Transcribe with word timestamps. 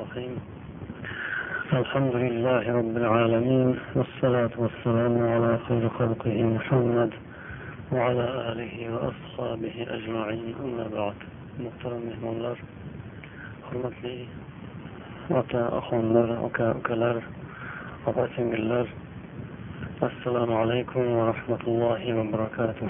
الرحيم. 0.00 0.34
الحمد 1.72 2.14
لله 2.16 2.64
رب 2.78 2.96
العالمين 2.96 3.68
والصلاة 3.96 4.50
والسلام 4.62 5.14
على 5.32 5.58
خير 5.68 5.88
خلقه 5.88 6.36
محمد 6.56 7.10
وعلى 7.92 8.26
آله 8.52 8.74
وأصحابه 8.94 9.76
أجمعين. 9.96 10.54
أما 10.64 10.84
بعد 10.96 11.16
محترم 11.64 12.00
مهمان 12.10 12.36
لر 12.42 12.58
حرمت 13.66 13.96
لي 14.04 14.18
وطا 15.30 15.78
أخوان 15.78 16.06
لر 16.14 16.30
أكا 16.46 16.68
السلام 20.02 20.50
عليكم 20.52 21.02
ورحمة 21.18 21.62
الله 21.66 22.02
وبركاته 22.18 22.88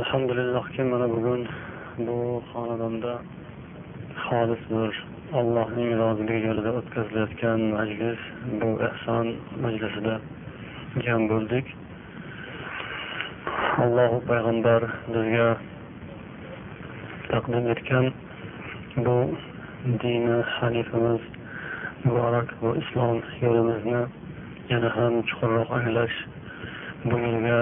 الحمد 0.00 0.30
لله 0.30 0.64
كما 0.76 0.96
نبغون 1.06 1.42
بو 1.98 2.40
خاندان 2.52 3.18
xolis 4.22 4.62
nur 4.70 4.92
allohning 5.40 5.90
roziligi 6.02 6.46
yo'lida 6.48 6.72
o'tkazilayotgan 6.80 7.60
majlis 7.76 8.20
bu 8.60 8.70
ehson 8.88 9.26
majlisida 9.64 10.14
jam 11.06 11.28
bo'ldik. 11.32 11.66
Allohu 13.84 14.18
payg'ambar 14.30 14.86
bizga 15.14 15.48
taqdim 17.30 17.66
etgan 17.74 18.06
bu 19.06 19.16
dini 20.02 20.38
hanifimiz 20.56 21.22
muborak 22.04 22.48
bu 22.62 22.76
islom 22.82 23.18
yo'limizni 23.44 24.02
yana 24.72 24.88
ham 24.96 25.14
chuqurroq 25.28 25.70
anglash 25.78 26.16
bu 27.08 27.16
yo'lga 27.26 27.60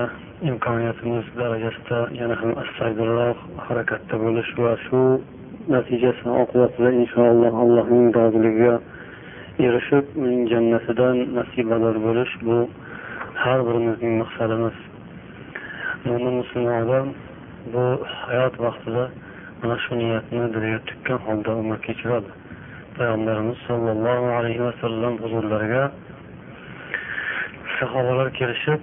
imkoniyatimiz 0.50 1.26
darajasida 1.40 1.98
yana 2.20 2.34
ham 2.40 2.52
astaydilroq 2.62 3.38
harakatda 3.66 4.16
bo'lish 4.24 4.50
va 4.64 4.72
shu 4.86 5.02
natijasi 5.68 6.28
oqibatida 6.42 6.90
inshaalloh 7.00 7.52
allohning 7.62 8.06
roziligiga 8.16 8.74
erishib 9.66 10.04
uning 10.22 10.42
jannatidan 10.52 11.16
nasibador 11.38 11.96
bo'lish 12.06 12.32
bu 12.46 12.56
har 13.42 13.58
birimizning 13.66 14.14
maqsadimiz. 14.22 14.76
Mo'min 16.06 16.34
musulmon 16.40 16.74
odam 16.82 17.06
bu 17.74 17.84
hayot 18.22 18.54
vaqtida 18.64 19.04
mana 19.62 19.76
shu 19.84 19.92
niyatni 20.02 20.44
dilga 20.54 20.78
tukkan 20.88 21.18
holda 21.26 21.52
umr 21.62 21.78
kechiradi. 21.86 22.30
Payg'ambarimiz 22.96 23.58
sollallohu 23.68 24.26
alayhi 24.38 24.62
vasallam 24.68 25.14
huzurlariga 25.22 25.84
sahobalar 27.78 28.28
kelishib 28.38 28.80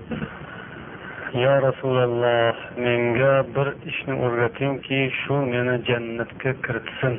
yo 1.34 1.62
rasululloh 1.62 2.56
menga 2.78 3.34
bir 3.56 3.68
ishni 3.90 4.14
o'rgatingki 4.26 5.00
shu 5.22 5.36
meni 5.54 5.76
jannatga 5.90 6.52
kiritsin. 6.66 7.14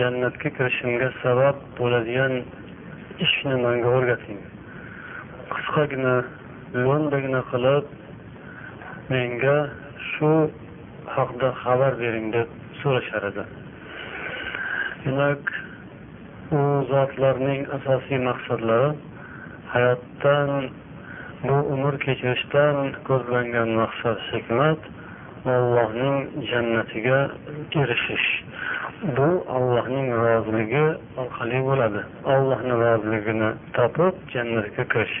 Jannatga 0.00 0.48
kirishimga 0.56 1.08
sabab 1.22 1.56
bo'ladigan 1.78 2.34
ishni 3.26 3.54
menga 3.64 3.88
o'rgating. 3.96 4.40
Qisqagina 5.52 6.14
lo'ndagina 6.84 7.40
qilib 7.50 7.84
menga 9.12 9.58
shu 10.10 10.32
haqda 11.16 11.48
xabar 11.62 11.92
bering 12.02 12.26
deb 12.36 12.48
so'rashar 12.80 13.22
edi. 13.30 13.44
Demak 15.04 15.42
u 16.58 16.60
zotlarning 16.92 17.62
asosiy 17.76 18.18
maqsadlari 18.28 18.90
hayotdan 19.72 20.50
bu 21.48 21.56
umr 21.74 21.94
kechirishdan 22.04 22.76
ko'zlangan 23.08 23.68
maqsad 23.80 24.18
hikmat 24.30 24.80
allohning 25.54 26.18
jannatiga 26.50 27.18
erishish. 27.82 28.28
Bu 29.16 29.28
allohning 29.56 30.08
roziligi 30.24 30.86
orqali 31.22 31.58
bo'ladi. 31.68 32.02
Allohni 32.34 32.74
roziligini 32.84 33.50
topib 33.76 34.14
jannatga 34.34 34.84
kirish. 34.92 35.16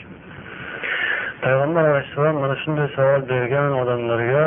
Payg'ambar 1.42 1.84
alayhissalom 1.90 2.36
mana 2.42 2.56
shunday 2.62 2.88
savol 2.96 3.22
bergan 3.32 3.70
odamlarga 3.82 4.46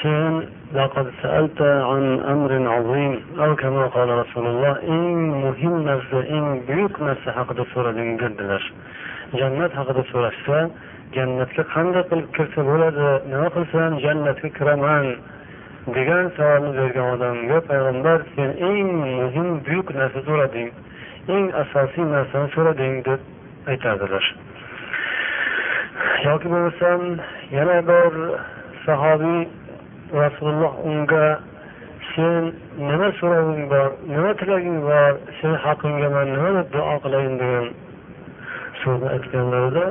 sen 0.00 0.32
لقد 0.73 1.11
سألت 1.21 1.61
عن 1.61 2.19
أمر 2.19 2.51
عظيم 2.75 3.21
أو 3.39 3.55
كما 3.55 3.87
قال 3.87 4.09
رسول 4.09 4.45
الله 4.47 4.75
eng 4.87 5.17
muhim 5.43 5.73
narsa 5.85 6.19
eng 6.35 6.47
buyuk 6.67 6.95
narsa 6.99 7.29
haqida 7.37 7.63
so'rading 7.73 8.11
dedilar 8.21 8.63
jannat 9.39 9.71
haqida 9.79 10.03
so'rashsa 10.11 10.57
jannatga 11.15 11.63
qanday 11.73 12.03
qilib 12.09 12.29
kirsa 12.35 12.61
bo'ladi 12.69 13.07
nima 13.31 13.47
qilsam 13.55 13.91
jannatga 14.05 14.49
kiraman 14.57 15.05
degan 15.95 16.25
savolni 16.37 16.71
bergan 16.79 17.07
odamga 17.15 17.57
payg'ambar 17.69 18.19
sen 18.35 18.49
eng 18.69 18.89
muhim 19.19 19.47
buyuk 19.65 19.87
narsa 19.99 20.19
so'rading 20.27 20.69
eng 21.35 21.45
asosiy 21.63 22.05
narsani 22.15 22.47
so'rading 22.55 22.95
deb 23.07 23.21
aytadilar 23.71 24.25
yoki 26.25 26.47
bo'lmasam 26.53 27.01
yana 27.57 27.77
bir 27.89 28.13
sahobiy 28.85 29.39
rasululloh 30.12 30.72
unga 30.84 31.38
sen 32.14 32.52
nima 32.78 33.08
so'roving 33.20 33.68
bor 33.72 33.88
nima 34.06 34.34
tilaging 34.40 34.80
bor 34.88 35.12
sen 35.40 35.54
haqingga 35.64 36.08
man 36.16 36.26
nima 36.34 36.50
deb 36.58 36.68
duo 36.72 36.94
qilayin? 37.04 37.34
degan 37.42 37.66
so'zni 38.82 39.08
aytganlarida 39.14 39.86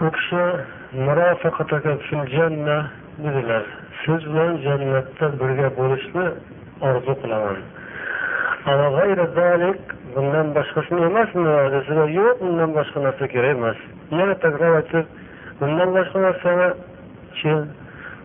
u 0.00 0.10
kishi 0.16 0.44
dedilar. 3.24 3.64
Siz 4.02 4.20
bilan 4.30 4.52
jannatda 4.66 5.26
birga 5.40 5.68
bo'lishni 5.78 6.26
orzu 6.88 7.14
qilaman. 7.22 7.58
Bundan 10.14 10.46
boshqasini 10.56 11.00
emasmi? 11.10 11.50
desalar 11.74 12.08
yo'q 12.20 12.36
undan 12.46 12.70
boshqa 12.78 12.98
narsa 13.06 13.24
kerak 13.34 13.56
emas. 13.58 13.78
Yana 14.18 14.34
takror 14.44 14.72
aytib 14.80 15.06
bundan 15.60 15.88
boshqa 15.96 16.18
narsani 16.26 16.68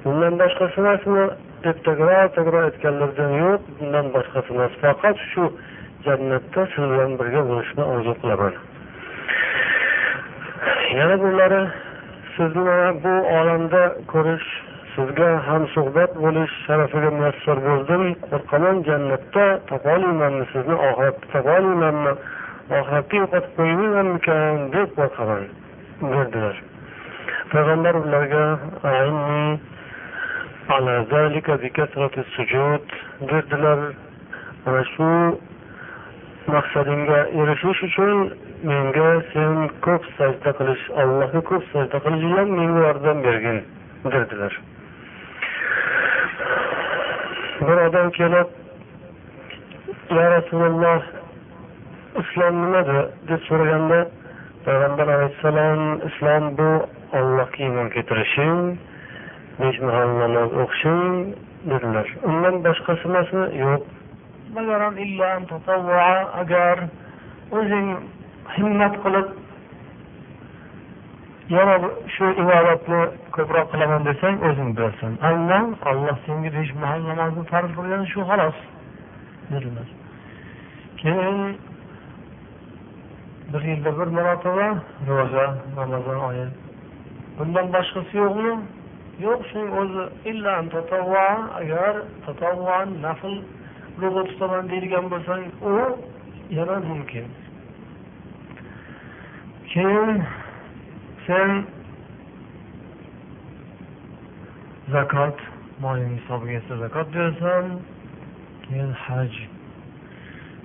bundan 0.03 0.33
boshqasi 0.41 0.75
emasmi 0.83 1.23
deb 1.65 1.77
takror 1.87 2.27
takror 2.37 2.63
aytganlaridan 2.67 3.31
yo'q. 3.43 3.61
Bundan 3.79 4.05
boshqasi 4.15 4.49
emas 4.55 4.73
faqat 4.83 5.17
shu 5.31 5.43
jannatda 6.05 6.61
siz 6.73 6.85
bilan 6.91 7.11
birga 7.19 7.41
bo'lishni 7.49 7.83
orzu 7.93 8.13
qilaman. 8.21 8.53
Yana 10.97 11.15
bunlari 11.23 11.61
sizni 12.35 12.61
mana 12.69 12.89
bu 13.03 13.13
olamda 13.37 13.81
ko'rish 14.13 14.47
sizga 14.95 15.29
hamsuhbat 15.47 16.11
bo'lish 16.25 16.53
sharafiga 16.65 17.09
muyassar 17.17 17.57
bo'ldim. 17.67 18.03
Qo'rqaman 18.29 18.77
jannatda 18.89 19.45
topolmaymanmi 19.71 20.45
sizni 20.53 20.75
oxiratda 20.89 21.25
topolmaymanmi 21.33 22.13
oxiratda 22.79 23.15
yo'qotib 23.21 23.51
qo'ymaymanmikan 23.59 24.63
deb 24.75 24.89
qo'rqaman 24.99 25.43
dedilar 26.13 26.64
payg'ambar 27.51 27.95
ularga 28.03 28.45
dedilar 33.29 33.79
mana 34.65 34.83
shu 34.93 35.09
maqsadingga 36.53 37.19
erishish 37.41 37.81
uchun 37.87 38.17
menga 38.69 39.09
sen 39.33 39.69
ko'p 39.85 40.03
sajda 40.17 40.51
qilish 40.59 40.85
allohga 41.01 41.41
ko'p 41.49 41.63
sajda 41.73 41.97
qilish 42.05 42.25
bilan 42.31 42.49
menga 42.59 42.79
yordam 42.87 43.17
bergin 43.27 43.57
dedilar 44.15 44.53
bir 47.67 47.77
odam 47.87 48.07
kelib 48.17 48.47
yo 50.17 50.25
rasululloh 50.35 51.01
islom 52.21 52.55
nimada? 52.63 52.99
deb 53.29 53.41
so'raganda 53.47 53.99
payg'ambar 54.65 55.07
alayhissalom 55.15 55.81
islom 56.09 56.43
bu 56.57 56.69
ollohga 57.19 57.59
iymon 57.65 57.87
keltirishing 57.95 58.59
besh 59.59 59.79
mahal 59.87 60.09
namoz 60.21 60.51
o'qishing 60.63 61.15
dedilar. 61.69 62.07
Undan 62.29 62.55
boshqasi 62.65 63.03
emasmi? 63.09 63.45
Yo'q. 63.63 63.83
Agar 66.41 66.77
o'zing 67.57 67.87
himmat 68.55 68.93
qilib 69.03 69.27
yana 71.55 71.75
shu 72.15 72.25
ibodatni 72.41 73.01
ko'proq 73.35 73.65
qilaman 73.71 74.01
desang 74.09 74.35
o'zing 74.49 74.69
bilasan. 74.77 75.11
Alloh 75.29 75.65
olloh 75.91 76.17
senga 76.25 76.49
besh 76.57 76.71
mahal 76.81 77.01
namozni 77.09 77.43
farz 77.51 77.71
qilgan 77.77 78.03
shu 78.11 78.19
xolos 78.29 78.57
dedilar. 79.51 79.87
Keyin 81.01 81.39
bir 83.51 83.61
yilda 83.69 83.91
bir 83.99 84.07
marotaba 84.17 84.67
ro'za 85.07 85.45
ramazon 85.77 86.19
oyi 86.29 86.45
bundan 87.37 87.67
boshqasi 87.75 88.13
yo'qmi? 88.21 88.51
Yo'q 89.25 89.39
shuning 89.49 89.71
o'zi 89.81 90.03
agar 91.61 91.93
nafl 93.05 93.33
ro'za 94.01 94.23
tutaman 94.29 94.63
deydigan 94.71 95.05
bo'lsang 95.13 95.43
u 95.71 95.73
yana 96.57 96.77
mumkin. 96.89 97.27
Keyin 99.71 100.23
sen 101.27 101.51
zakot 104.93 105.37
moling 105.83 106.11
hisobiga 106.19 106.53
esa 106.61 106.73
zakot 106.83 107.07
berasan 107.15 107.65
keyin 108.65 108.91
haj. 109.05 109.31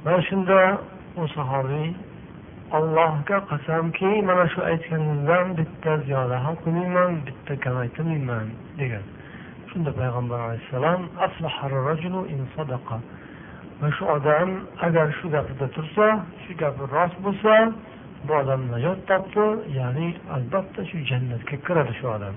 Mana 0.05 0.21
shunda 0.29 0.61
u 1.17 1.29
sahobiy 1.35 1.89
allohga 2.79 3.39
qasamki 3.51 4.11
mana 4.29 4.45
shu 4.53 4.61
aytganingizdan 4.71 5.47
bitta 5.59 5.93
ziyoda 6.07 6.37
ham 6.45 6.55
qilmayman 6.63 7.11
bitta 7.27 7.53
kamaytirmayman 7.65 8.47
degan. 8.81 9.05
Shunda 9.71 9.91
payg'ambar 10.01 10.39
alayhissalom 10.47 11.01
va 13.83 13.89
shu 13.97 14.05
odam 14.17 14.49
agar 14.87 15.07
shu 15.19 15.27
gapida 15.35 15.67
tursa 15.75 16.07
shu 16.43 16.53
gapi 16.61 16.83
rost 16.95 17.17
bo'lsa 17.25 17.55
bu 18.27 18.33
odam 18.43 18.61
najot 18.73 18.99
topdi 19.11 19.47
ya'ni 19.79 20.09
albatta 20.37 20.81
shu 20.91 20.97
jannatga 21.11 21.57
kiradi 21.67 21.93
shu 22.01 22.07
odam. 22.17 22.35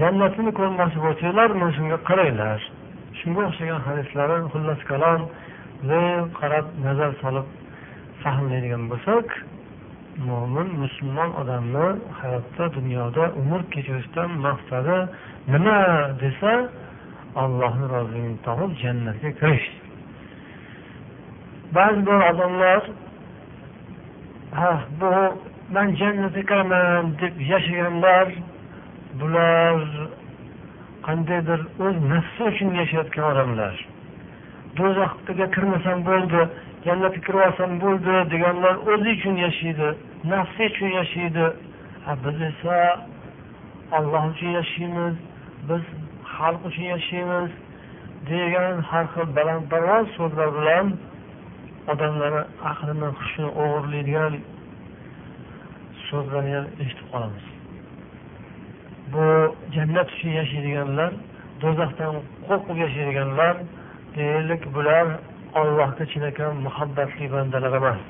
Jannatini 0.00 0.50
ko'rmoqchi 0.58 0.98
bo'lsanglar 1.06 1.48
mana 1.60 1.72
shunga 1.78 1.98
qaranglar. 2.08 2.60
Shunga 3.20 3.42
o'xshagan 3.48 3.80
hadislari 3.88 4.36
xullas 4.52 4.80
kalom 4.90 5.20
qarab 6.40 6.66
nazar 6.86 7.12
solib 7.22 7.46
fahmlaydigan 8.22 8.84
bo'lsak 8.90 9.26
mo'min 10.28 10.68
musulmon 10.82 11.30
odamni 11.40 11.86
hayotda 12.20 12.64
dunyoda 12.76 13.24
umr 13.40 13.60
kechirishdan 13.72 14.30
maqsadi 14.46 14.96
nima 15.52 15.78
desa 16.22 16.52
allohni 17.42 17.86
roziligini 17.94 18.38
topib 18.46 18.70
jannatga 18.82 19.30
kirish. 19.40 19.68
Ba'zi 21.76 22.00
bir 22.06 22.18
odamlar 22.30 22.82
ha 24.60 24.72
bu 25.00 25.10
man 25.74 25.88
jannatga 26.00 26.42
kiraman 26.50 27.04
deb 27.20 27.34
yashaganlar 27.52 28.28
bular 29.20 29.78
qandaydir 31.06 31.60
o'z 31.84 31.96
nafsi 32.12 32.42
uchun 32.50 32.70
yashayotgan 32.80 33.24
odamlar. 33.32 33.74
Do'zaxga 34.78 35.46
kirmasam 35.54 35.98
bo'ldi 36.10 36.40
jannatga 36.86 37.20
kirib 37.26 37.40
olsam 37.46 37.70
bo'ldi 37.84 38.14
deganlar 38.32 38.74
o'zi 38.92 39.10
uchun 39.16 39.36
yashaydi 39.46 39.88
nafsi 40.32 40.62
uchun 40.70 40.90
yashaydi. 41.00 41.46
Biz 42.24 42.36
esa 42.50 42.76
olloh 43.96 44.24
uchun 44.32 44.50
yashaymiz 44.60 45.14
biz 45.68 45.82
xalq 46.34 46.60
uchun 46.68 46.86
yashaymiz 46.94 47.50
degan 48.30 48.74
har 48.90 49.06
xil 49.12 49.28
balandparvoz 49.36 50.06
so'zlar 50.16 50.48
bilan 50.58 50.86
odamlarni 51.92 52.42
aqlini 52.70 53.08
hushini 53.18 53.50
o'g'irlaydigan 53.62 54.32
so'zlarni 56.08 56.52
ham 56.56 56.66
eshitib 56.82 57.06
qolamiz. 57.12 57.44
Bu 59.12 59.26
jannat 59.76 60.08
uchun 60.14 60.32
yashaydiganlar 60.40 61.10
do'zaxdan 61.62 62.12
qo'rqib 62.46 62.76
yashaydiganlar 62.84 63.54
deylik 64.16 64.62
bular 64.74 65.06
ollohga 65.54 66.04
chinakam 66.12 66.52
muhabbatli 66.66 67.26
bandalar 67.32 67.74
emas. 67.80 68.00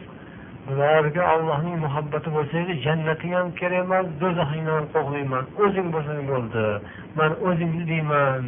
Ularga 0.71 1.23
ollohning 1.35 1.77
muhabbati 1.87 2.29
bo'lsa 2.37 2.55
edi 2.63 2.75
jannating 2.87 3.33
ham 3.39 3.49
kerak 3.61 3.85
emas 3.87 4.07
do'zaxingni 4.23 4.73
ham 4.77 4.87
qo'rqmayman 4.95 5.45
o'zing 5.65 5.87
bo'lsang 5.95 6.21
bo'ldi 6.31 6.65
man 7.19 7.31
o'zingni 7.49 7.85
deyman 7.93 8.41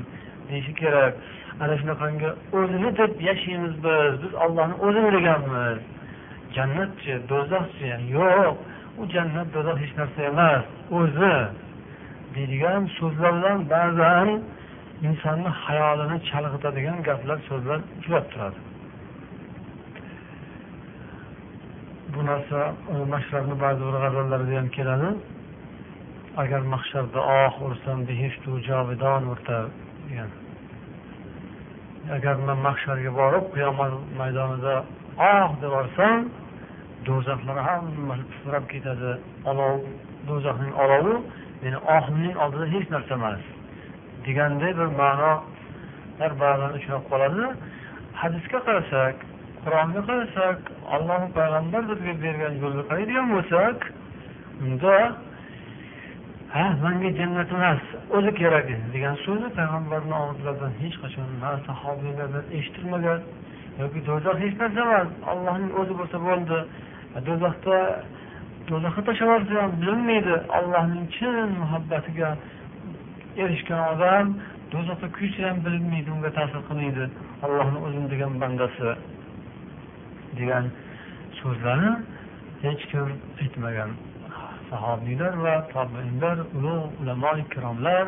deyishi 0.48 0.72
kerak. 0.82 1.12
Ana 1.62 1.74
shunaqangi 1.80 2.30
o'zini 2.58 2.90
deb 3.00 3.12
yashaymiz 3.28 3.74
biz 3.84 4.12
biz 4.22 4.32
ollohni 4.44 4.76
o'zini 4.86 5.10
deganmiz 5.16 5.78
jannatchi 6.56 7.14
do'zaxchi 7.30 7.88
yo'q 8.16 8.54
u 9.00 9.02
jannat 9.14 9.48
do'zax 9.54 9.76
hech 9.82 9.94
narsa 10.00 10.20
emas 10.32 10.64
o'zi. 11.00 11.36
Deydigan 12.34 12.82
so'zlar 12.98 13.32
bilan 13.38 13.58
ba'zan 13.74 14.28
insonni 15.08 15.50
hayolini 15.64 16.16
chalg'itadigan 16.30 16.98
gaplar 17.08 17.38
so'zlar 17.48 17.78
uchrab 18.00 18.26
turadi. 18.32 18.69
Bu 22.20 22.26
narsa 22.26 22.72
e, 22.92 23.04
mashrabni 23.04 23.60
ba'zi 23.60 23.80
bir 23.88 23.96
g'azallarida 24.04 24.58
ham 24.58 24.68
keladi. 24.76 25.08
Agar 26.42 26.60
mahsharda 26.74 27.20
oh 27.38 27.54
ursam 27.66 27.98
behishtu 28.08 28.50
jovidon 28.68 29.22
o'rtar 29.32 29.64
degan. 30.08 30.30
Agar 32.16 32.36
man 32.46 32.58
mahsharga 32.68 33.10
borib 33.20 33.44
qiyomat 33.54 33.92
maydonida 34.20 34.74
oh 35.32 35.48
deb 35.60 35.64
yuborsam 35.68 36.20
do'zaxlar 37.06 37.58
hammasi 37.68 38.24
titrab 38.32 38.64
ketadi. 38.72 39.12
Olov 39.50 39.76
do'zaxning 40.28 40.72
olovi 40.82 41.14
meni 41.62 41.78
ohimning 41.96 42.34
oldida 42.42 42.66
hech 42.74 42.86
narsa 42.94 43.12
emas 43.20 43.42
deganday 44.26 44.72
bir 44.78 44.88
ma'nolar 45.02 46.32
ba'zan 46.44 46.70
uchrab 46.78 47.02
qoladi. 47.10 47.44
Hadisga 48.20 48.58
qarasak 48.66 49.16
qur'onni 49.64 50.00
qarasak 50.08 50.58
alloh 50.94 51.22
payg'ambar 51.38 51.82
bizga 51.90 52.14
bergan 52.24 52.54
yo'lni 52.62 52.82
qaraydigan 52.88 53.26
bo'lsak 53.34 53.78
unda 54.64 54.94
ha 56.54 56.64
manga 56.84 57.10
jannat 57.18 57.50
emas 57.56 57.82
o'zi 58.16 58.30
kerak 58.40 58.66
degan 58.94 59.14
so'zni 59.24 59.48
payg'ambarni 59.58 60.14
og'izlaridan 60.22 60.72
hech 60.82 60.96
qachon 61.02 61.28
na 61.42 61.50
sahobiylardan 61.66 62.44
eshitilmagan 62.58 63.20
yoki 63.80 64.00
do'zax 64.08 64.36
hech 64.44 64.54
narsa 64.60 64.80
emas. 64.86 65.08
Allohning 65.32 65.72
o'zi 65.80 65.94
bo'lsa 66.00 66.18
bo'ldi. 66.28 66.58
Do'zaxda 67.26 67.78
do'zaxga 68.70 69.02
tashlab 69.08 69.28
yuborsa 69.28 69.62
ham 69.62 69.72
bilinmaydi. 69.82 70.34
Allohning 70.58 71.04
chin 71.16 71.48
muhabbatiga 71.62 72.30
erishgan 73.42 73.82
odam 73.92 74.26
do'zaxda 74.72 75.08
kuysa 75.16 75.40
ham 75.48 75.58
bilinmaydi 75.66 76.08
unga 76.16 76.30
ta'sir 76.38 76.60
qilmaydi. 76.68 77.04
Allohni 77.46 77.78
o'zim 77.86 78.04
degan 78.12 78.32
bandasi. 78.42 78.88
Degan 80.38 80.64
so'zlarni 81.40 81.92
hech 82.62 82.82
kim 82.90 83.08
aytmagan. 83.42 83.90
Sahobiylar 84.70 85.34
va 85.44 85.54
tobiinlar 85.72 86.36
ulug' 86.56 86.92
ulamo 87.02 87.32
ikromlar 87.44 88.06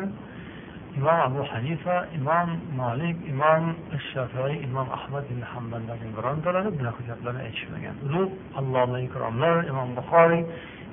imom 0.97 1.19
abu 1.27 1.41
hanifa 1.51 1.97
imom 2.17 2.49
molik 2.79 3.17
imom 3.33 3.63
shafiy 4.11 4.53
imom 4.67 4.87
ahmad 4.97 5.23
ibn 5.33 5.43
hamballarning 5.53 6.11
birontalari 6.17 6.69
bunaqa 6.79 7.01
gaplarni 7.09 7.41
aytishmagan. 7.47 7.95
Ulug' 8.07 8.33
alloma 8.59 8.99
ikromlar 9.07 9.55
imom 9.71 9.89
buxoriy 9.97 10.43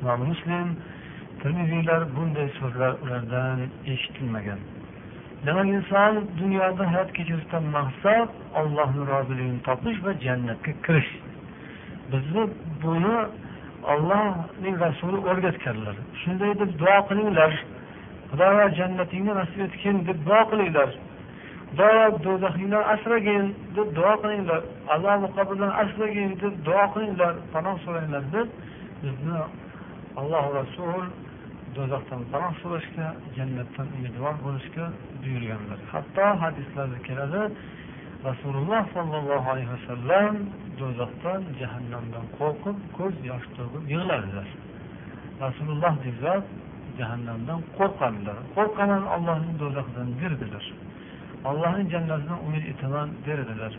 imom 0.00 0.20
muslim 0.30 0.66
termiziylar 1.42 2.00
bunday 2.16 2.48
so'zlar 2.58 2.92
ulardan 3.02 3.58
eshitilmagan. 3.92 4.60
Demak 5.46 5.66
inson 5.76 6.12
dunyoda 6.40 6.84
hayot 6.92 7.10
kechirishdan 7.16 7.64
maqsad 7.76 8.28
ollohni 8.60 9.02
roziligini 9.12 9.60
topish 9.68 9.98
va 10.04 10.12
jannatga 10.24 10.72
kirish. 10.84 11.12
Bizni 12.12 12.44
buni 12.82 13.16
ollohning 13.92 14.76
rasuli 14.84 15.18
o'rgatganlar. 15.30 15.96
Shunday 16.22 16.52
deb 16.60 16.70
duo 16.80 16.98
qilinglar. 17.08 17.52
Xudoyo 18.30 18.66
jannatingni 18.78 19.32
nasib 19.40 19.60
etgin 19.66 19.96
deb 20.08 20.18
duo 20.26 20.42
qilinglar. 20.50 20.90
Xudoyo 21.70 22.04
do'zaxingdan 22.24 22.84
asragin 22.94 23.46
deb 23.76 23.88
duo 23.98 24.12
qilinglar. 24.22 24.62
Azobi 24.94 25.28
qabrdan 25.36 25.72
asragin 25.82 26.30
deb 26.42 26.54
duo 26.66 26.84
qilinglar 26.94 27.34
panoh 27.52 27.76
so'ranglar 27.84 28.24
deb 28.34 28.48
bizni 29.02 29.38
alloh 30.20 30.44
rasul 30.60 31.02
do'zaxdan 31.76 32.22
panoh 32.32 32.54
so'rashga 32.62 33.06
jannatdan 33.36 33.86
umidvor 33.96 34.34
bo'lishga 34.44 34.86
buyurganlar. 35.22 35.78
Hatto 35.92 36.26
hadislarda 36.42 36.98
keladi 37.08 37.42
rasululloh 38.28 38.82
sollallohu 38.96 39.46
alayhi 39.52 39.70
vasallam 39.76 40.34
do'zaxdan 40.80 41.42
jahannamdan 41.60 42.24
qo'rqib 42.38 42.76
ko'z 42.98 43.14
yosh 43.30 43.46
to'kib 43.56 43.84
yig'ladilar. 43.92 44.48
Rasululloh 45.44 45.94
dedilar 46.04 46.40
jahannamdan 46.98 47.60
qo'rqadilar. 47.78 48.36
Qo'rqaman 48.56 49.02
ollohning 49.14 49.54
do'zaxidan 49.62 50.08
derdilar. 50.20 50.64
Ollohning 51.50 51.88
jannatidan 51.94 52.38
umid 52.46 52.64
etaman 52.72 53.08
derdilar. 53.26 53.72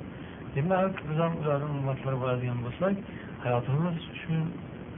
Demak 0.55 0.95
biz 1.07 1.17
ham 1.23 1.33
ularni 1.41 1.67
ummatlari 1.77 2.17
bo'ladigan 2.23 2.59
bo'lsak 2.65 2.95
hayotimiz 3.45 3.97
shu 4.21 4.35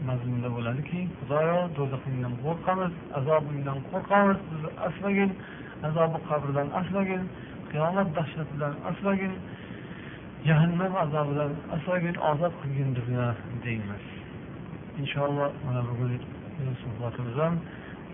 mazmunda 0.09 0.49
bo'ladiki 0.55 0.99
xudoyo 1.17 1.59
do'zaxingdan 1.77 2.33
qo'rqamiz 2.45 2.93
azobingdan 3.19 3.79
qo'rqamiz 3.91 4.39
bizni 4.49 4.71
asragin 4.87 5.29
azobi 5.87 6.19
qabrdan 6.29 6.67
asragin. 6.79 7.23
Qiyomat 7.73 8.07
dahshatidan 8.17 8.73
asragin 8.89 9.33
jahannam 10.47 10.93
azobidan 11.03 11.51
asragin 11.75 12.15
ozod 12.31 12.53
qilgin 12.61 12.89
bizni 12.97 13.27
deymiz 13.65 14.03
inshaalloh 15.01 15.49
mana 15.65 15.81
bugun 15.89 16.11
suhbatimiz 16.83 17.35
ham 17.43 17.55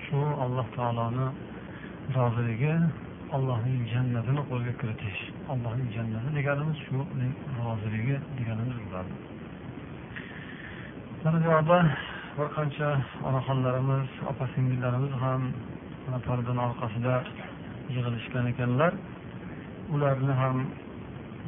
shu 0.05 0.19
alloh 0.43 0.67
taoloni 0.77 1.27
roziligi 2.17 2.73
allohning 3.35 3.81
jannatini 3.93 4.41
qo'lga 4.49 4.73
kiritish 4.81 5.19
allohning 5.53 5.89
jannati 5.95 6.29
deganimiz 6.37 6.77
shu 6.85 6.95
uning 7.13 7.33
roziligi 7.59 8.15
deganimiz 8.37 8.77
bo'ladi 8.85 9.13
mana 11.23 11.37
bu 11.43 11.47
yoqda 11.51 11.77
bir 12.37 12.47
qancha 12.57 12.89
onaxonlarimiz 13.27 14.07
opa 14.31 14.45
singillarimiz 14.53 15.13
ham 15.23 15.41
mana 16.05 16.19
pardani 16.27 16.61
orqasida 16.67 17.15
yig'ilishgan 17.95 18.45
ekanlar 18.53 18.91
ularni 19.93 20.33
ham 20.41 20.57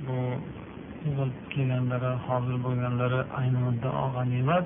bu 0.07 0.17
o'lib 1.10 1.38
kelganlari 1.53 2.12
hozir 2.27 2.57
bo'lganlari 2.65 3.21
ayni 3.39 3.60
muddao 3.67 4.05
g'animat 4.15 4.65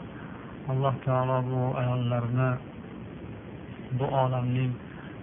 alloh 0.72 0.96
taolo 1.06 1.38
bu 1.52 1.62
ayollarni 1.82 2.50
bu 4.00 4.06
olamning 4.22 4.72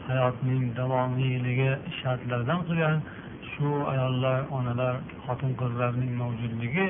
hayotning 0.08 0.62
davomiyligi 0.76 1.70
shartlaridan 2.00 2.60
qilgan. 2.68 2.96
Shu 3.52 3.68
ayollar 3.92 4.38
onalar 4.58 4.94
xotin 5.24 5.52
qizlarning 5.60 6.12
mavjudligi 6.20 6.86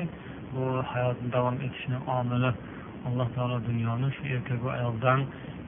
bu 0.53 0.65
hayotni 0.91 1.29
davom 1.35 1.55
etishini 1.65 1.99
omili 2.17 2.51
alloh 3.07 3.27
taolo 3.35 3.57
dunyoni 3.69 4.07
shu 4.15 4.23
erkaku 4.35 4.67
ayoldan 4.77 5.19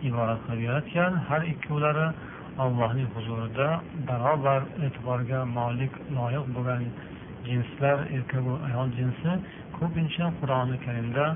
iborat 0.07 0.39
qilib 0.45 0.61
yaratgan. 0.69 1.11
Har 1.27 1.41
ikkovlari 1.53 2.07
allohning 2.64 3.08
huzurida 3.14 3.68
barobar 4.08 4.62
e'tiborga 4.86 5.40
molik 5.58 5.92
loyiq 6.16 6.44
bo'lgan 6.56 6.82
jinslar 7.48 7.98
erkaku 8.16 8.52
ayol 8.68 8.88
jinsi 8.98 9.30
ko'pincha 9.78 10.26
qur'oni 10.40 10.76
karimda 10.84 11.26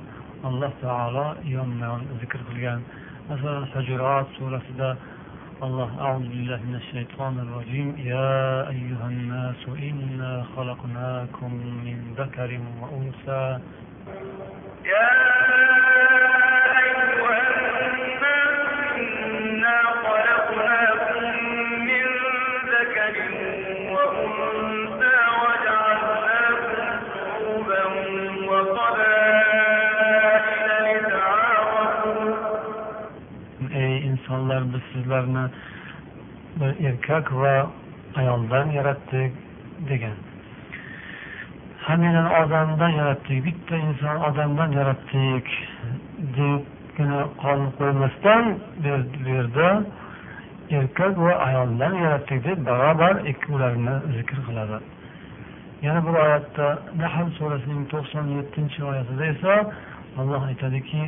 alloh 0.48 0.72
taolo 0.84 1.26
yonma 1.54 1.84
yon 1.90 2.02
zikr 2.20 2.40
qilgan 2.48 2.80
masalan 3.28 3.64
hujurot 3.74 4.26
surasida 4.38 4.90
الله 5.66 5.90
أعوذ 6.00 6.24
بالله 6.32 6.60
من 6.68 6.74
الشيطان 6.82 7.34
الرجيم 7.44 7.88
يا 8.12 8.68
أيها 8.74 9.06
الناس 9.12 9.60
إنا 9.88 10.32
خلقناكم 10.56 11.50
من 11.86 11.98
ذكر 12.18 12.50
وأنثى 12.80 13.46
يا 14.92 15.08
insonlar 34.59 34.73
biz 34.73 34.81
sizlarni 34.93 35.49
bir 36.59 36.85
erkak 36.85 37.33
va 37.33 37.67
ayoldan 38.15 38.71
yaratdik 38.71 39.31
degan. 39.89 40.17
Hammanglarni 41.81 42.45
odamdan 42.45 42.89
yaratdik 42.89 43.45
bitta 43.45 43.77
inson 43.77 44.15
odamdan 44.15 44.71
yaratdik 44.71 45.45
debgina 46.37 47.21
qolib 47.41 47.71
qo'ymasdan 47.79 48.43
bu 48.83 49.29
yerda 49.29 49.83
erkak 50.71 51.17
va 51.17 51.33
ayoldan 51.47 51.93
yaratdik 51.93 52.43
deb 52.43 52.65
barobar 52.65 53.15
ikkovlarini 53.25 53.95
zikr 54.17 54.37
qiladi. 54.47 54.83
Yana 55.81 56.01
bir 56.05 56.13
oyatda 56.25 56.79
nahl 56.97 57.29
surasining 57.37 57.89
to'qson 57.93 58.25
yettinchi 58.37 58.83
oyatida 58.83 59.25
esa 59.25 59.53
alloh 60.17 60.41
aytadiki 60.47 60.99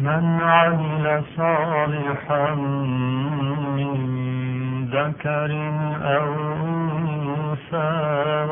من 0.00 0.40
عمل 0.42 1.24
صالحا 1.36 2.54
من 3.76 4.12
ذكر 4.92 5.50
أو 6.02 6.32
أنثى 7.52 7.92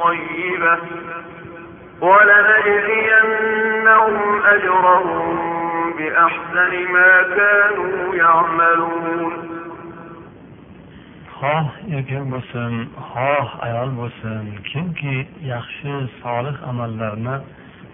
طيبة 0.00 0.78
ولنجزينهم 2.88 4.16
أجرهم 4.44 5.36
بأحسن 5.98 6.92
ما 6.92 7.22
كانوا 7.22 8.14
يعملون 8.14 9.48
xoh 11.40 11.66
erkak 11.96 12.24
bo'lsin 12.32 12.72
xoh 13.10 13.48
ayol 13.66 13.90
bo'lsin 14.00 14.42
kimki 14.70 15.16
yaxshi 15.52 15.92
solih 16.22 16.56
amallarni 16.70 17.36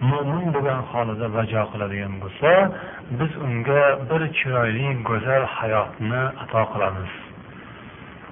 mo'min 0.09 0.45
bo'lgan 0.55 0.81
holida 0.91 1.27
bajo 1.37 1.61
qiladigan 1.71 2.13
bo'lsa 2.23 2.51
biz 3.19 3.31
unga 3.47 3.83
bir 4.09 4.21
chiroyli 4.37 4.87
go'zal 5.09 5.43
hayotni 5.57 6.21
ato 6.43 6.61
qilamiz 6.73 7.11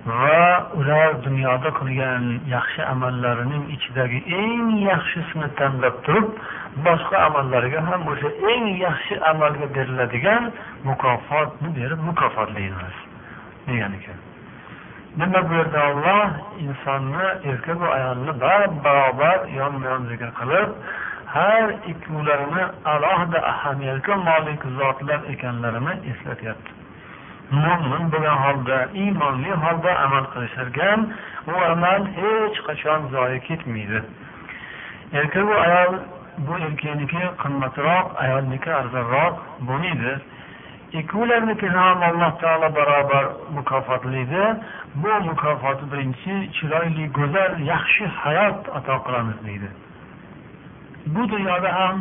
va 0.09 0.71
ular 0.81 1.11
dunyoda 1.27 1.71
qilgan 1.79 2.25
yaxshi 2.55 2.83
amallarining 2.93 3.65
ichidagi 3.77 4.21
eng 4.41 4.71
yaxshisini 4.89 5.49
tanlab 5.59 5.97
turib 6.07 6.29
boshqa 6.87 7.17
amallariga 7.29 7.81
ham 7.89 8.07
o'sha 8.13 8.31
eng 8.53 8.65
yaxshi 8.85 9.15
amalga 9.31 9.67
beriladigan 9.77 10.43
mukofotni 10.89 11.69
berib 11.79 12.01
mukofotlaymiz. 12.09 12.97
Degan 13.67 13.93
ekan. 13.99 14.19
Nima 15.19 15.41
bu 15.49 15.53
yerda 15.61 15.81
olloh 15.91 16.27
insonni 16.65 17.27
erkak 17.51 17.77
va 17.83 17.89
ayolni 17.99 18.33
barobar 18.85 19.39
yonma 19.59 19.87
yon 19.93 20.03
zikr 20.11 20.31
qilib 20.41 20.69
har 21.35 21.69
ikkovlarini 21.93 22.65
alohida 22.95 23.39
ahamiyatga 23.53 24.15
molik 24.29 24.61
zotlar 24.79 25.21
ekanlarini 25.35 25.95
eslatyapti. 26.13 26.78
Mo'min 27.51 28.11
bo'lgan 28.13 28.39
holda 28.45 28.79
iymonli 29.03 29.51
holda 29.65 29.93
amal 30.05 30.25
qilisharkan 30.33 30.99
u 31.53 31.55
amal 31.73 32.01
hech 32.21 32.59
qachon 32.67 33.09
zoyi 33.13 33.41
ketmaydi. 33.49 34.03
Erkak 35.13 35.45
va 35.51 35.57
ayol 35.67 35.95
bu 36.47 36.59
erkakniki 36.67 37.23
qimmatroq 37.43 38.07
ayolniki 38.25 38.71
arzonroq 38.81 39.35
bo'lmaydi. 39.69 40.13
Ikkovlarniki 41.01 41.69
ham 41.77 42.03
alloh 42.09 42.33
taolo 42.41 42.69
barobar 42.77 43.25
mukofotlaydi. 43.57 44.45
Bu 45.03 45.13
mukofoti 45.29 45.85
birinchisi 45.93 46.35
chiroyli 46.57 47.05
go'zal 47.19 47.53
yaxshi 47.73 48.05
hayot 48.23 48.59
ato 48.79 48.95
qilamiz 49.07 49.39
deydi. 49.47 49.69
Bu 51.15 51.23
dunyoda 51.33 51.71
ham 51.79 51.97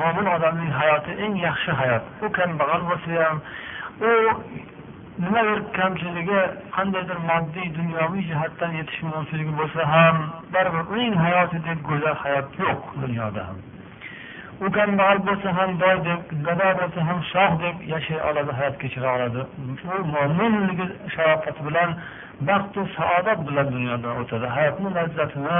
mo'min 0.00 0.26
odamning 0.36 0.72
hayoti 0.80 1.10
eng 1.24 1.34
yaxshi 1.48 1.70
hayot. 1.80 2.04
U 2.24 2.26
kambag'al 2.36 2.82
bo'lsa 2.90 3.10
ham 3.24 3.36
u 4.00 4.10
nimadir 5.24 5.58
kamchiligi 5.78 6.40
qandaydir 6.76 7.18
moddiy 7.30 7.68
dunyoviy 7.78 8.22
jihatdan 8.30 8.72
yetishmovchiligi 8.80 9.52
bo'lsa 9.60 9.86
ham 9.92 10.16
baribir 10.54 10.84
uning 10.94 11.14
hayotidek 11.24 11.78
go'zal 11.88 12.16
hayot 12.24 12.48
yo'q 12.64 12.80
dunyoda 13.02 13.42
ham. 13.48 13.58
U 14.64 14.66
kambag'al 14.76 15.18
bo'lsa 15.28 15.48
ham 15.58 15.70
boydek 15.84 16.20
gado 16.46 16.68
bo'lsa 16.80 17.00
ham 17.08 17.18
shohdek 17.32 17.76
yashay 17.92 18.20
oladi 18.28 18.52
hayot 18.58 18.76
kechira 18.82 19.08
oladi. 19.16 19.40
U 19.94 19.96
mo'minligi 20.14 20.86
sharofati 21.14 21.60
bilan 21.68 21.90
baxtu 22.48 22.80
saodat 22.96 23.38
bilan 23.48 23.66
dunyoda 23.76 24.08
o'tadi. 24.20 24.46
Hayotni 24.56 24.88
lazzatini 24.98 25.58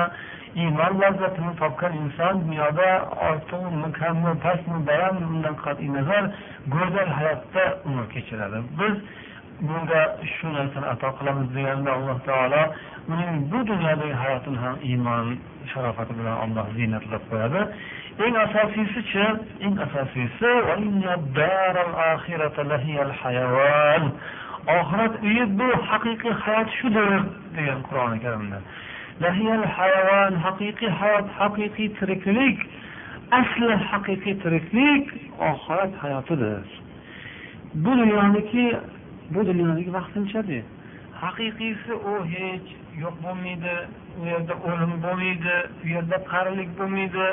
iymon 0.63 0.93
lazzatini 1.03 1.53
topgan 1.61 1.93
inson 2.03 2.35
dunyoda 2.45 2.89
ortiqmi 3.29 3.89
kammi 4.01 4.33
pastmi 4.45 4.79
balandmi 4.89 5.27
undan 5.35 5.55
qat'iy 5.65 5.91
nazar 5.99 6.25
go'zal 6.75 7.09
hayotda 7.19 7.65
umr 7.89 8.05
kechiradi. 8.15 8.59
Biz 8.81 8.95
bunga 9.61 10.03
shu 10.35 10.47
narsani 10.57 10.87
ato 10.95 11.09
qilamiz 11.19 11.49
deganda 11.57 11.91
alloh 11.97 12.19
taolo 12.29 12.63
uning 13.09 13.49
bu 13.51 13.59
dunyodagi 13.71 14.15
hayotini 14.23 14.59
ham 14.65 14.77
iymon 14.91 15.27
sharofati 15.73 16.13
bilan 16.19 16.37
olloh 16.45 16.67
ziynatlab 16.77 17.23
qo'yadi. 17.31 17.61
Eng 18.25 18.35
asosiysichi 18.45 19.27
eng 19.65 19.75
asosiysi 19.87 20.51
oxirat 24.75 25.15
uyi 25.23 25.45
bu 25.59 25.69
haqiqiy 25.91 26.35
hayot 26.45 26.69
shudir 26.79 27.11
degan 27.57 27.81
qur'oni 27.89 28.19
karimda. 28.25 28.59
Lahiyal 29.25 29.65
hayvon 29.77 30.33
haqiqiy 30.45 30.91
hayot 31.01 31.29
haqiqiy 31.39 31.89
tiriklik 31.99 32.59
asli 33.41 33.75
haqiqiy 33.91 34.35
tiriklik 34.43 35.05
oxirat 35.51 35.93
hayotidir. 36.03 36.65
Bu 37.83 37.91
dunyoniki 38.01 38.65
bu 39.33 39.40
dunyodagi 39.49 39.90
vaqtinchada 39.99 40.59
haqiqiysi 41.23 41.92
u 42.11 42.14
hech 42.33 42.66
yo'q 43.02 43.16
bo'lmaydi 43.25 43.75
u 44.21 44.26
yerda 44.33 44.54
o'lim 44.68 44.92
bo'lmaydi 45.04 45.54
u 45.85 45.87
yerda 45.95 46.16
qarilik 46.33 46.71
bo'lmaydi 46.78 47.26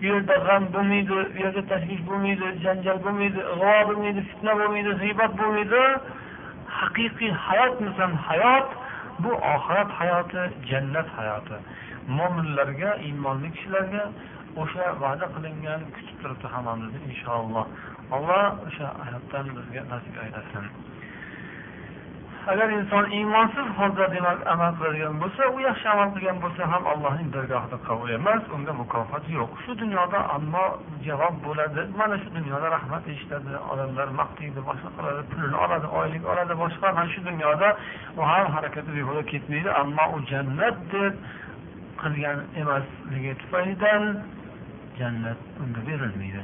u 0.00 0.04
yerda 0.10 0.34
g'am 0.46 0.64
bo'lmaydi 0.74 1.12
u 1.20 1.38
yerda 1.42 1.62
tashvish 1.72 2.02
bo'lmaydi 2.10 2.46
janjal 2.64 2.98
bo'lmaydi 3.06 3.40
ig'vo 3.54 3.74
bo'lmaydi 3.88 4.20
fitna 4.30 4.52
bo'lmaydi 4.60 4.90
g'iybat 5.02 5.32
bo'lmaydi. 5.40 5.82
Haqiqiy 6.78 7.32
hayot 7.46 7.74
misol 7.86 8.14
hayot 8.28 8.68
bu 9.22 9.30
oxirat 9.54 9.90
hayoti 10.00 10.40
jannat 10.70 11.08
hayoti. 11.18 11.56
Mo'minlarga 12.18 12.90
iymonli 13.08 13.48
kishilarga 13.56 14.04
o'sha 14.62 14.86
va'da 15.02 15.26
qilingan 15.34 15.80
kutib 15.94 16.16
turibdi 16.22 16.46
hammamizni 16.54 17.00
inshaalloh 17.10 17.66
alloh 18.16 18.44
o'sha 18.66 18.88
hayotdan 19.04 19.46
bizga 19.56 19.82
nasib 19.92 20.14
aylasin 20.24 20.64
agar 22.46 22.68
inson 22.70 23.04
iymonsiz 23.10 23.66
holda 23.78 24.04
demak 24.14 24.38
amal 24.52 24.72
qiladigan 24.78 25.14
bo'lsa 25.22 25.42
u 25.54 25.58
yaxshi 25.68 25.86
amal 25.94 26.08
qilgan 26.14 26.38
bo'lsa 26.44 26.62
ham 26.72 26.82
allohning 26.92 27.28
dargohida 27.36 27.78
qabul 27.88 28.08
emas 28.18 28.42
unga 28.56 28.72
mukofot 28.80 29.24
yo'q. 29.36 29.50
Shu 29.64 29.72
dunyoda 29.82 30.18
ammo 30.36 30.64
javob 31.06 31.34
bo'ladi. 31.46 31.82
Mana 32.00 32.16
shu 32.22 32.28
dunyoda 32.38 32.66
rahmat 32.76 33.04
eshitadi. 33.12 33.52
Odamlar 33.72 34.08
maqtaydi 34.20 34.60
boshqa 34.68 34.88
qiladi 34.96 35.22
pulini 35.30 35.56
oladi 35.64 35.86
oylik 36.00 36.22
oladi 36.32 36.54
boshqa 36.62 36.86
mana 36.96 37.08
shu 37.14 37.20
dunyoda 37.28 37.68
u 38.18 38.22
ham 38.30 38.46
harakati 38.56 38.90
behuda 38.96 39.22
ketmaydi. 39.32 39.70
Ammo 39.82 40.04
u 40.14 40.18
jannat 40.30 40.76
deb 40.92 41.14
qilgan 42.02 42.38
emasligi 42.60 43.32
tufaylidan 43.40 44.02
jannat 44.98 45.40
unga 45.62 45.80
berilmaydi. 45.88 46.42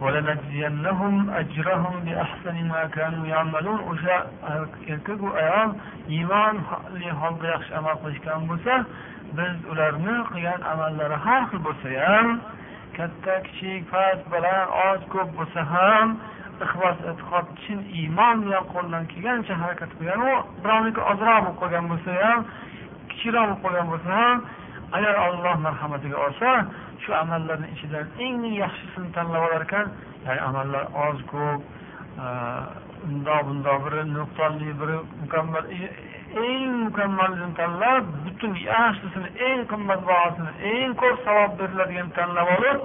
ولنجزينهم 0.00 1.30
أجرهم 1.30 1.94
بأحسن 2.04 2.68
ما 2.68 2.82
كانوا 2.96 3.26
يعملون 3.26 3.80
o'sha 3.90 4.16
erkaku 4.88 5.28
ayol 5.42 5.70
iymonli 6.08 7.10
holda 7.20 7.46
yaxshi 7.54 7.72
amal 7.78 7.96
qilishgan 8.02 8.40
bo'lsa 8.50 8.74
biz 9.38 9.54
ularni 9.72 10.14
qilgan 10.32 10.60
amallari 10.72 11.16
har 11.24 11.42
xil 11.50 11.60
bo'lsa 11.66 11.88
ham 12.06 12.28
katta 12.96 13.34
kichik 13.46 13.82
past 13.92 14.22
baland 14.32 14.66
oz 14.88 15.00
ko'p 15.12 15.28
bo'lsa 15.38 15.60
ham 15.74 16.08
ixlos 16.64 16.98
e'tiqod 17.10 17.46
chin 17.62 17.80
iymon 18.00 18.36
bilan 18.44 18.64
qo'ldan 18.72 19.04
kelgancha 19.12 19.54
harakat 19.62 19.90
qilgan 19.98 20.20
u 20.30 20.32
birovniki 20.62 21.00
ozroq 21.10 21.40
bo'lib 21.44 21.56
qolgan 21.62 21.84
bo'lsa 21.92 22.10
ham 22.24 22.40
kichikroq 23.10 23.44
bo'lib 23.46 23.60
qolgan 23.64 23.86
bo'lsa 23.92 24.10
ham 24.22 24.36
agar 24.96 25.14
olloh 25.26 25.54
marhamatiga 25.66 26.16
olsa 26.26 26.50
shu 27.03 27.13
amallarni 27.13 27.67
ichidan 27.75 28.07
eng 28.25 28.43
yaxshisini 28.61 29.11
tanlab 29.15 29.47
olar 29.47 29.61
ekan. 29.67 29.87
Ya'ni 30.25 30.41
amallar 30.49 30.83
oz 31.07 31.19
ko'p 31.31 31.61
e, 32.23 32.25
undoq 33.07 33.41
bundoq 33.47 33.79
biri 33.85 34.01
nuqsonli 34.15 34.69
biri 34.81 34.97
mukammal. 35.21 35.63
E, 35.77 35.89
eng 36.35 36.71
mukammalini 36.85 37.53
tanlab 37.55 38.03
butun 38.25 38.53
yaxshisini 38.67 39.29
eng 39.47 39.61
qimmatbahosini 39.71 40.51
eng 40.71 40.95
ko'p 41.01 41.17
savob 41.25 41.51
beriladigan 41.59 42.09
tanlab 42.17 42.47
olib 42.57 42.79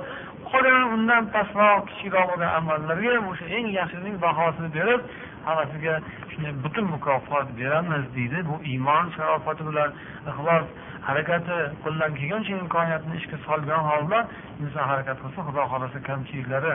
qolgan 0.50 0.84
undan 0.96 1.24
pastroq 1.34 1.82
kichikroq 1.88 2.26
bo'lgan 2.30 2.52
amallarga 2.58 3.16
o'sha 3.30 3.46
eng 3.58 3.66
yaxshining 3.78 4.16
bahosini 4.24 4.70
berib 4.76 5.00
hammasiga 5.46 5.94
shunday 6.30 6.52
butun 6.64 6.84
mukofot 6.94 7.46
beramiz 7.58 8.04
deydi. 8.16 8.38
Bu 8.50 8.56
iymon 8.72 9.04
sharofati 9.16 9.62
bilan 9.68 9.90
ixlos 10.30 10.66
harakati 11.08 11.56
qo'ldan 11.84 12.10
kelgancha 12.18 12.52
imkoniyatni 12.64 13.14
ishga 13.20 13.36
solgan 13.46 13.82
holda 13.90 14.18
inson 14.62 14.84
harakat 14.90 15.16
qilsa 15.22 15.40
xudo 15.46 15.62
xohlasa 15.72 15.98
kamchiliklari 16.08 16.74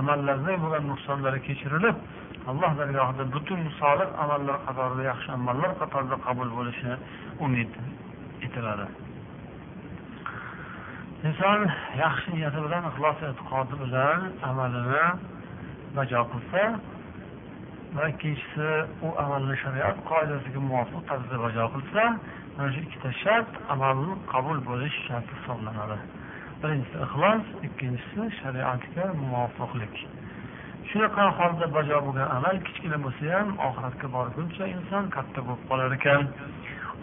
amallarda 0.00 0.52
bo'lgan 0.62 0.84
nuqsonlari 0.90 1.40
kechirilib 1.46 1.96
alloh 2.50 2.70
dargohida 2.80 3.24
butun 3.34 3.60
solih 3.80 4.08
amallar 4.24 4.56
qatorida 4.66 5.02
yaxshi 5.10 5.28
amallar 5.38 5.70
qatorida 5.80 6.16
qabul 6.26 6.48
bo'lishini 6.56 6.96
umid 7.44 7.70
etiladi. 8.46 8.86
Inson 11.28 11.60
yaxshi 12.04 12.28
niyati 12.36 12.58
bilan 12.66 12.82
ixlos 12.90 13.18
e'tiqodi 13.28 13.74
bilan 13.82 14.20
amalini 14.50 15.06
bajo 15.96 16.20
qilsa 16.32 16.62
va 17.98 18.08
ikkinchisi 18.12 18.68
u 19.06 19.08
amalni 19.24 19.56
shariat 19.62 19.96
qoidasiga 20.10 20.60
muvofiq 20.68 21.00
tarzda 21.08 21.36
bajo 21.44 21.64
qilsa 21.74 22.02
mana 22.56 22.68
shu 22.74 22.80
ikkita 22.86 23.10
shart 23.22 23.52
amalni 23.74 24.12
qabul 24.32 24.58
bo'lish 24.68 24.96
sharti 25.06 25.32
hisoblanadi. 25.38 25.98
Birinchisi 26.62 26.96
ixlos 27.06 27.44
ikkinchisi 27.66 28.22
shariatga 28.40 29.04
muvofiqlik. 29.22 29.96
Shunaqa 30.90 31.24
holda 31.38 31.66
bajo 31.76 31.96
bo'lgan 32.06 32.28
amal 32.36 32.56
kichkina 32.66 32.98
bo'lsa 33.04 33.24
ham 33.36 33.48
oxiratga 33.68 34.06
borguncha 34.16 34.64
inson 34.76 35.04
katta 35.16 35.40
bo'lib 35.46 35.62
qolar 35.70 35.90
ekan. 35.98 36.22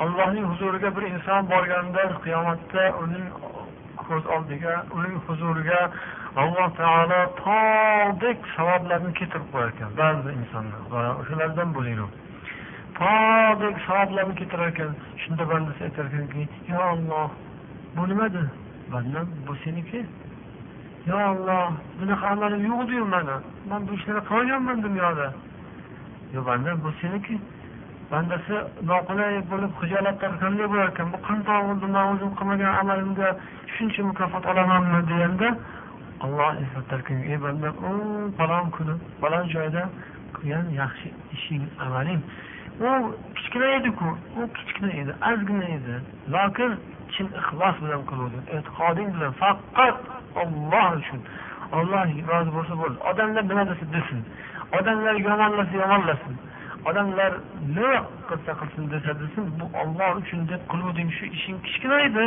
Allohning 0.03 0.45
huzuriga 0.51 0.89
bir 0.95 1.03
inson 1.13 1.41
borganda 1.53 2.03
qiyomatda 2.25 2.83
uning 3.03 3.27
ko'z 4.07 4.23
oldiga 4.35 4.73
uning 4.97 5.15
huzuriga 5.27 5.79
alloh 6.35 6.69
taolo 6.77 7.19
tog'dek 7.43 8.39
savoblarni 8.55 9.11
keltirib 9.19 9.47
qo'yar 9.53 9.69
ekan 9.73 9.91
ba'zi 9.99 10.31
insonlar 10.41 10.81
o'shalardan 11.21 11.69
bo'linglar. 11.77 12.09
Tog'dek 12.99 13.75
savoblarni 13.87 14.35
keltirar 14.39 14.67
ekan 14.73 14.91
shunda 15.21 15.43
bandasi 15.51 15.81
aytar 15.87 16.05
ekanki 16.09 16.43
yo 16.71 16.79
olloh 16.93 17.29
bu 17.95 18.03
nimadi 18.09 18.43
bandam 18.93 19.27
bu 19.47 19.55
seniki? 19.63 19.99
Yo 21.09 21.17
olloh 21.31 21.65
bunaqa 21.99 22.25
amalim 22.33 22.63
yo'qdiyu 22.71 23.05
mani 23.13 23.35
man 23.69 23.81
bu 23.87 23.91
ishlarni 23.97 24.23
qilmaganman 24.29 24.77
dunyoda. 24.87 25.27
Yo 26.33 26.45
bandam 26.49 26.77
bu 26.83 26.91
seniki? 27.01 27.35
Bandasi 28.11 28.55
noqulay 28.89 29.33
bo'lib 29.51 29.71
xijolatlar 29.79 30.29
tortganday 30.31 30.67
bo'lar 30.71 30.87
ekan 30.93 31.07
bu 31.13 31.17
qandoq 31.27 31.61
bo'ldi 31.69 31.87
man 31.95 32.05
o'zim 32.13 32.31
qilmagan 32.39 32.71
amalimga 32.81 33.29
shuncha 33.75 34.01
mukofot 34.09 34.45
olamanmi? 34.51 34.99
deganda 35.11 35.49
olloh 36.23 36.51
eslatarkan 36.63 37.19
ey 37.31 37.37
bandam 37.43 37.75
u 37.89 37.91
falon 38.37 38.69
kuni 38.75 38.95
falon 39.21 39.45
joyda 39.55 39.89
qilgan 40.35 40.65
yaxshi 40.81 41.09
ishing 41.35 41.63
amaling 41.85 42.21
u 42.79 43.15
kichkina 43.35 43.65
ediku 43.65 44.05
u 44.37 44.53
kichkina 44.53 44.91
edi 44.91 45.13
ozgina 45.33 45.65
edi. 45.77 45.95
Lokin 46.33 46.71
chin 47.11 47.27
ixlos 47.39 47.75
bilan 47.83 48.01
qiluvdi 48.09 48.39
e'tiqoding 48.55 49.09
bilan 49.15 49.33
faqat 49.41 49.97
olloh 50.41 50.87
uchun. 50.99 51.21
Olloh 51.77 52.05
rozi 52.31 52.51
bo'lsa 52.57 52.73
bo'ldi 52.81 52.97
odamlar 53.09 53.43
nima 53.49 53.63
desa 53.69 53.85
desin. 53.95 54.19
Odamlar 54.79 55.15
yomonlasa 55.27 55.75
yomonlasin. 55.83 56.35
Odamlar 56.89 57.31
nima 57.75 57.99
qilsa 58.29 58.51
qilsin 58.59 58.83
desa 58.93 59.11
desin 59.21 59.43
bu 59.59 59.65
olloh 59.81 60.11
uchun 60.21 60.41
deb 60.51 60.61
qiluvding 60.71 61.09
shu 61.17 61.25
ishing 61.37 61.57
kichkina 61.65 61.97
edi. 62.07 62.25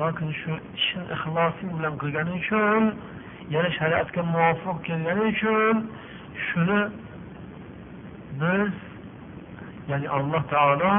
Lokin 0.00 0.28
shu 0.40 0.50
ishni 0.78 1.04
ixlosing 1.14 1.70
bilan 1.76 1.94
qilganing 2.02 2.36
uchun 2.42 2.84
yana 3.54 3.70
shariatga 3.78 4.22
muvofiq 4.34 4.76
kelgani 4.86 5.22
uchun 5.32 5.76
shuni 6.46 6.80
biz 8.40 8.72
ya'ni 9.90 10.08
alloh 10.16 10.42
taolo 10.54 10.92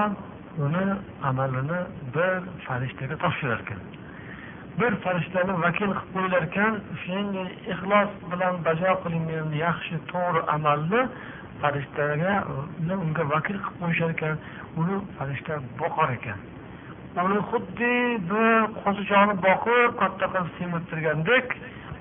uni 0.66 0.86
amalini 1.30 1.80
bir 2.16 2.34
farishtaga 2.66 3.16
topshirar 3.24 3.60
ekan 3.66 3.82
bir 4.80 4.92
farishtani 5.04 5.54
vakil 5.66 5.92
qilib 5.92 6.08
qo'yilar 6.14 6.44
ekan 6.50 6.74
shunday 7.04 7.50
ixlos 7.74 8.12
bilan 8.32 8.54
bajo 8.68 8.92
qilingan 9.04 9.48
yaxshi 9.66 9.96
to'g'ri 10.12 10.42
amalni 10.56 11.02
farishtaga 11.62 12.34
unga 13.06 13.24
vakil 13.34 13.58
qilib 13.64 13.78
qo'yishar 13.82 14.10
ekan 14.16 14.36
uni 14.82 14.96
farishta 15.18 15.54
boqar 15.82 16.10
ekan. 16.18 16.40
Uni 17.26 17.40
xuddi 17.50 17.94
bir 18.30 18.50
qo'zichoqni 18.84 19.36
boqib 19.48 19.90
katta 20.02 20.26
qilib 20.34 20.50
semirtirgandek 20.60 21.48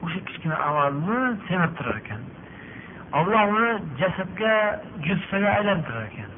o'sha 0.04 0.20
kichkina 0.26 0.56
amalni 0.68 1.18
semirtirar 1.48 1.96
ekan. 2.02 2.22
Alloh 3.18 3.42
uni 3.56 3.72
jasadga 4.00 4.54
jussaga 5.06 5.48
aylantirar 5.58 6.04
ekan. 6.10 6.30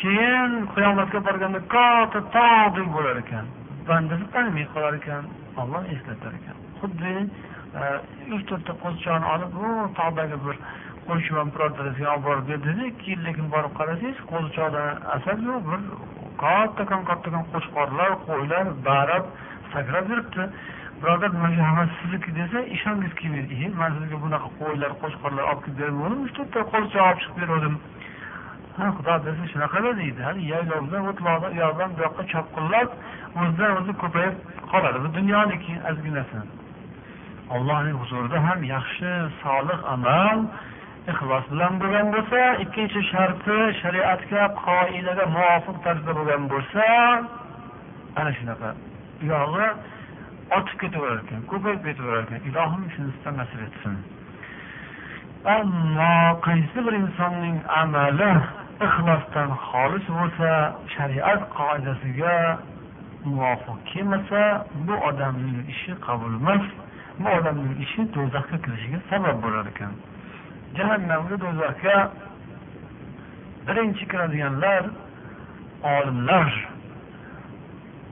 Keyin 0.00 0.52
qiyomatga 0.74 1.20
borganda 1.28 1.60
katta 1.74 2.20
tog'dek 2.36 2.88
bo'lar 2.96 3.16
ekan. 3.24 3.46
Bandasi 3.88 4.26
tanimay 4.34 4.66
qolar 4.74 4.94
ekan 5.00 5.24
olloh 5.60 5.82
eslatar 5.94 6.32
ekan. 6.40 6.56
Xuddi 6.80 7.14
e, 7.18 7.82
uch 8.34 8.44
to'rtta 8.50 8.72
qo'zichoqni 8.84 9.26
olib 9.34 9.58
u 9.64 9.72
tog'dagi 9.98 10.38
bir 10.46 10.56
qo'ychiman 11.08 11.52
birontalasiga 11.54 12.08
olib 12.14 12.24
borib 12.28 12.48
berdida 12.52 12.88
ikki 12.92 13.18
lekin 13.26 13.46
borib 13.54 13.72
qarasangiz 13.80 14.24
qo'zichoqda 14.32 14.82
asar 15.16 15.36
yo'q 15.48 15.60
bir 15.70 15.80
kattakon 16.44 17.02
kattakon 17.10 17.44
qo'chqorlar 17.52 18.10
qo'ylar 18.28 18.66
barab 18.88 19.24
sakrab 19.72 20.04
yuribdi. 20.14 20.50
Birodar 21.02 21.30
mana 21.30 21.54
shu 21.54 21.62
hammasi 21.62 21.92
sizniki 22.02 22.30
desa 22.38 22.58
ishongingiz 22.76 23.14
kelmaydi. 23.20 23.54
E 23.64 23.68
man 23.80 23.90
sizga 23.96 24.16
bunaqa 24.24 24.48
qo'ylar 24.60 24.90
qo'chqorlar 25.02 25.44
olib 25.50 25.60
kelib 25.64 25.78
bermadim 25.80 26.20
uch 26.26 26.32
to'rtta 26.38 26.60
qo'zichoq 26.72 27.04
olib 27.08 27.20
chiqib 27.22 27.36
beruvdim 27.42 27.74
ha 28.78 28.84
xudo 28.96 29.14
bersa 29.24 29.44
shunaqada 29.52 29.90
deydi. 30.00 30.20
Hali 30.28 30.42
yaylovdan 30.52 31.02
o'tloqdan 31.10 31.50
u 31.56 31.58
yoqdan 31.64 31.88
bu 31.94 32.00
yoqqa 32.06 32.22
chopqillab 32.32 32.88
o'zidan 33.40 33.72
o'zi 33.80 33.92
ko'payib 34.02 34.36
qoladi. 34.72 34.98
Bu 35.04 35.08
dunyoniki 35.18 35.74
ozginasi 35.90 36.38
allohning 37.54 37.96
huzurida 38.02 38.38
ham 38.46 38.60
yaxshi 38.74 39.10
solih 39.42 39.78
amal 39.94 40.38
ixlos 41.12 41.44
bilan 41.52 41.72
bo'lgan 41.82 42.06
bo'lsa 42.14 42.40
ikkinchi 42.64 43.00
sharti 43.12 43.58
shariatga 43.80 44.42
qoidaga 44.64 45.24
muvofiq 45.36 45.76
tarzda 45.84 46.12
bo'lgan 46.18 46.42
bo'lsa 46.52 46.84
ana 48.20 48.30
shunaqa. 48.38 48.70
Uyog'i 49.22 49.68
ortib 50.56 50.78
ketaverar 50.82 51.18
ekan 51.24 51.42
ko'payib 51.50 51.82
ketaverar 51.88 52.22
ekan 52.26 52.40
ilohim 52.48 52.84
shunisidan 52.94 53.34
nasib 53.40 53.60
etsin. 53.66 53.96
Ammo 55.56 56.14
qaysi 56.46 56.78
bir 56.86 56.94
insonning 57.02 57.58
amali 57.80 58.30
ixlosdan 58.86 59.50
xolis 59.68 60.06
bo'lsa 60.18 60.50
shariat 60.94 61.42
qoidasiga 61.58 62.36
muvofiq 63.24 63.78
kelmasa 63.90 64.42
bu 64.86 64.94
odamning 65.08 65.58
ishi 65.74 65.92
qabul 66.06 66.32
emas. 66.40 66.64
Bu 67.22 67.28
odamning 67.38 67.74
ishi 67.84 68.00
do'zaxga 68.14 68.58
kirishiga 68.64 68.98
sabab 69.10 69.36
bo'lar 69.44 69.66
ekan. 69.72 69.92
Jahannamga 70.78 71.36
do'zaxga 71.44 71.96
birinchi 73.66 74.04
kiradiganlar 74.10 74.82
olimlar 75.94 76.50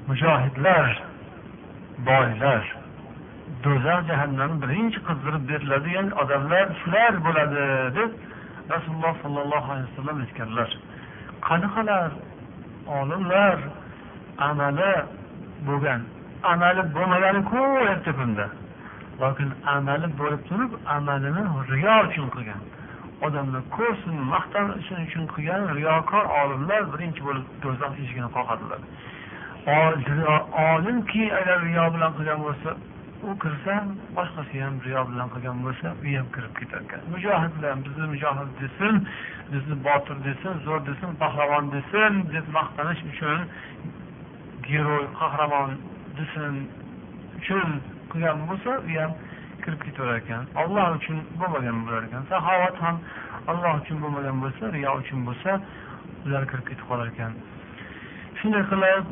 mujohidlar 0.09 0.87
boylar. 1.99 2.63
Do'zax 3.65 4.01
jahannam 4.11 4.53
birinchi 4.63 4.99
qizdirib 5.09 5.45
beriladigan 5.51 6.09
odamlar 6.23 6.67
shular 6.81 7.13
bo'ladi 7.27 7.63
deb 7.99 8.11
rasululloh 8.73 9.15
sollallohu 9.23 9.69
alayhi 9.73 9.89
vasallam 9.91 10.17
aytganlar. 10.25 10.71
Qanaqalar 11.49 12.11
olimlar 12.99 13.57
amali 14.49 14.93
bo'lgan 15.69 16.01
amali 16.53 16.83
bo'lmagani 16.97 17.41
ko'p 17.53 18.07
kunda 18.19 18.47
lokin 19.21 19.51
amali 19.77 20.07
bo'lib 20.21 20.43
turib 20.49 20.73
amalini 20.97 21.43
riyo 21.73 21.95
uchun 22.09 22.29
qilgan. 22.35 22.61
Odamlar 23.27 23.63
ko'rsin 23.77 24.17
maqtanishi 24.35 24.95
uchun 25.07 25.25
qilgan 25.35 25.63
riyokor 25.77 26.25
olimlar 26.41 26.83
birinchi 26.93 27.21
bo'lib 27.29 27.47
do'zax 27.63 27.93
eshigini 28.03 28.31
qoqadilar. 28.37 28.81
Olimki 29.67 31.35
agar 31.35 31.59
riyo 31.67 31.85
bilan 31.95 32.13
qilgan 32.17 32.41
bo'lsa 32.47 32.71
u 33.27 33.39
kirsa 33.43 33.75
boshqasi 34.17 34.63
ham 34.65 34.75
riyo 34.87 35.03
bilan 35.11 35.29
qilgan 35.35 35.59
bo'lsa 35.65 35.89
u 36.05 36.07
ham 36.17 36.27
kirib 36.35 36.55
ketar 36.59 36.81
ekan. 36.87 37.01
Mujohid 37.15 37.53
bilan 37.59 37.79
bizni 37.87 38.07
mujohid 38.13 38.51
desin 38.63 38.95
bizni 39.53 39.77
botir 39.87 40.17
desin 40.29 40.53
zo'r 40.67 40.81
desin 40.91 41.11
pahlavon 41.23 41.65
desin 41.77 42.13
deb 42.35 42.47
maqtanish 42.59 43.03
uchun 43.11 43.41
giroy 44.69 45.05
qahramon 45.21 45.71
desin 46.19 46.53
uchun 47.39 47.69
qilgan 48.11 48.39
bo'lsa 48.49 48.71
u 48.89 48.91
ham 49.01 49.13
kirib 49.65 49.81
ketaverar 49.87 50.17
ekan. 50.23 50.43
Olloh 50.63 50.87
uchun 50.99 51.19
bo'lmagan 51.41 51.77
bo'lar 51.87 52.03
ekan. 52.09 52.23
Saxovat 52.31 52.77
ham 52.85 52.97
olloh 53.51 53.73
uchun 53.81 53.97
bo'lmagan 54.03 54.37
bo'lsa 54.45 54.65
riyo 54.77 54.91
uchun 55.03 55.21
bo'lsa 55.29 55.51
ular 56.27 56.43
kirib 56.51 56.67
ketib 56.71 56.87
qolar 56.91 57.07
ekan. 57.15 57.33
Shunday 58.39 58.63
qilib 58.71 59.05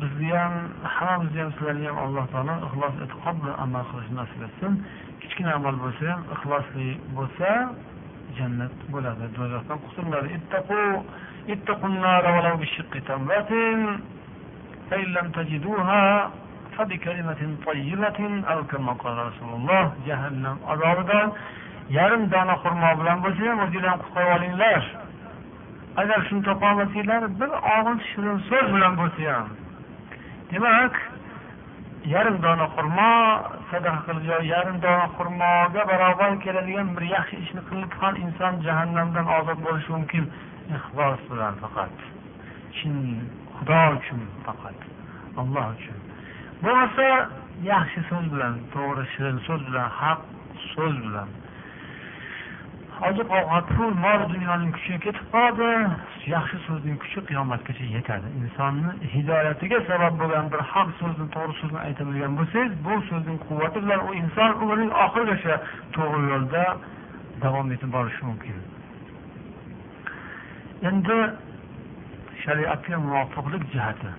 bizni 0.00 0.30
ham 0.38 0.54
hammamizni 0.96 1.38
ham 1.42 1.50
sizlarni 1.56 1.86
ham 1.90 1.98
alloh 2.06 2.24
taolo 2.32 2.54
ixlos 2.66 2.94
e'tiqod 3.04 3.36
bilan 3.42 3.56
amal 3.64 3.84
qilishni 3.90 4.16
nasib 4.22 4.40
etsin 4.48 4.72
kichkina 5.20 5.50
amal 5.58 5.76
bo'lsa 5.84 6.04
ham 6.12 6.22
ixlosli 6.34 6.88
bo'lsa 7.16 7.48
jannat 8.38 8.74
bo'ladi 8.92 9.24
do'zaxdan 9.36 9.78
qutuladi 9.84 10.30
فإن 14.90 15.04
لم 15.04 15.30
تجدوها 15.30 16.30
فبكلمة 16.78 17.56
طيبة 17.66 18.42
أو 18.50 18.64
كما 18.64 18.92
قال 18.92 19.16
رسول 19.18 19.50
الله 19.54 19.92
جهنم 20.06 20.56
azobidan 20.72 21.32
yarim 21.90 22.30
dona 22.30 22.54
xurmo 22.62 22.90
bilan 23.00 23.18
bo'lsa 23.24 23.42
ham 23.50 23.58
o'zinglar 23.64 23.96
qutqarib 24.02 24.30
olinglar 24.36 24.82
agar 26.02 26.18
shuni 26.28 26.42
topolmasanglar 26.48 27.22
bir 27.40 27.50
og'iz 27.76 28.00
shirin 28.10 28.38
so'z 28.48 28.66
bilan 28.74 28.92
bo'lsa 29.00 29.22
ham 29.34 29.46
demak 30.51 30.93
yarim 32.05 32.37
dona 32.41 32.67
xurmo 32.75 33.11
sadaqa 33.71 33.99
qilib 34.05 34.23
yo 34.31 34.37
yarim 34.53 34.77
dona 34.85 35.05
xurmoga 35.17 35.81
barobar 35.89 36.31
keladigan 36.43 36.87
bir 36.95 37.03
yaxshi 37.15 37.35
ishni 37.43 37.61
qilib 37.69 37.91
ham 38.01 38.15
inson 38.25 38.53
jahannamdan 38.67 39.27
ozod 39.37 39.59
bo'lishi 39.65 39.91
mumkin. 39.95 40.23
Ixlos 40.77 41.21
bilan 41.31 41.53
faqat. 41.63 41.95
Chin 42.77 42.95
xudo 43.55 43.81
uchun 43.97 44.21
faqat. 44.45 44.77
Alloh 45.41 45.65
uchun. 45.75 45.97
Bo'lmasa 46.63 47.07
yaxshi 47.71 47.99
so'z 48.09 48.25
bilan 48.33 48.53
to'g'ri 48.73 49.05
shirin 49.13 49.37
so'z 49.47 49.61
bilan 49.69 49.87
haq 49.99 50.19
so'z 50.73 50.95
bilan 51.05 51.29
oziq 53.07 53.29
ovqat 53.37 53.65
pul 53.75 53.93
mol 54.05 54.21
dunyoning 54.33 54.71
kuchi 54.77 54.97
ketib 55.05 55.25
qoladi 55.33 55.69
yaxshi 56.33 56.57
so'zning 56.67 56.97
kuchi 57.03 57.19
qiyomatgacha 57.29 57.85
yetadi. 57.95 58.27
Insonni 58.41 58.91
hidoyatiga 59.13 59.79
sabab 59.89 60.13
bo'lgan 60.21 60.45
bir 60.53 60.61
haq 60.71 60.89
so'zni 60.99 61.25
to'g'ri 61.35 61.53
so'zni 61.61 61.79
ayta 61.87 62.01
bilgan 62.09 62.33
bo'lsangiz 62.39 62.73
bu 62.85 62.93
so'zning 63.09 63.37
quvvati 63.45 63.77
bilan 63.83 64.01
u 64.07 64.11
inson 64.21 64.49
umrining 64.63 64.91
oxirigacha 65.05 65.55
to'g'ri 65.95 66.21
yo'lda 66.33 66.63
davom 67.43 67.71
etib 67.75 67.89
borishi 67.95 68.21
mumkin. 68.29 68.57
Endi 70.89 71.17
shariatga 72.43 72.95
muvofiqlik 73.05 73.63
jihati. 73.73 74.11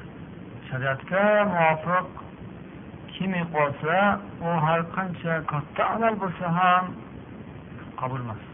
Shariatga 0.68 1.22
muvofiq 1.54 2.06
kelmay 3.14 3.44
qolsa 3.54 3.98
u 4.46 4.48
har 4.64 4.80
qancha 4.96 5.34
katta 5.52 5.82
amal 5.94 6.14
bo'lsa 6.22 6.46
ham 6.58 6.84
qabul 8.00 8.20
emas. 8.26 8.51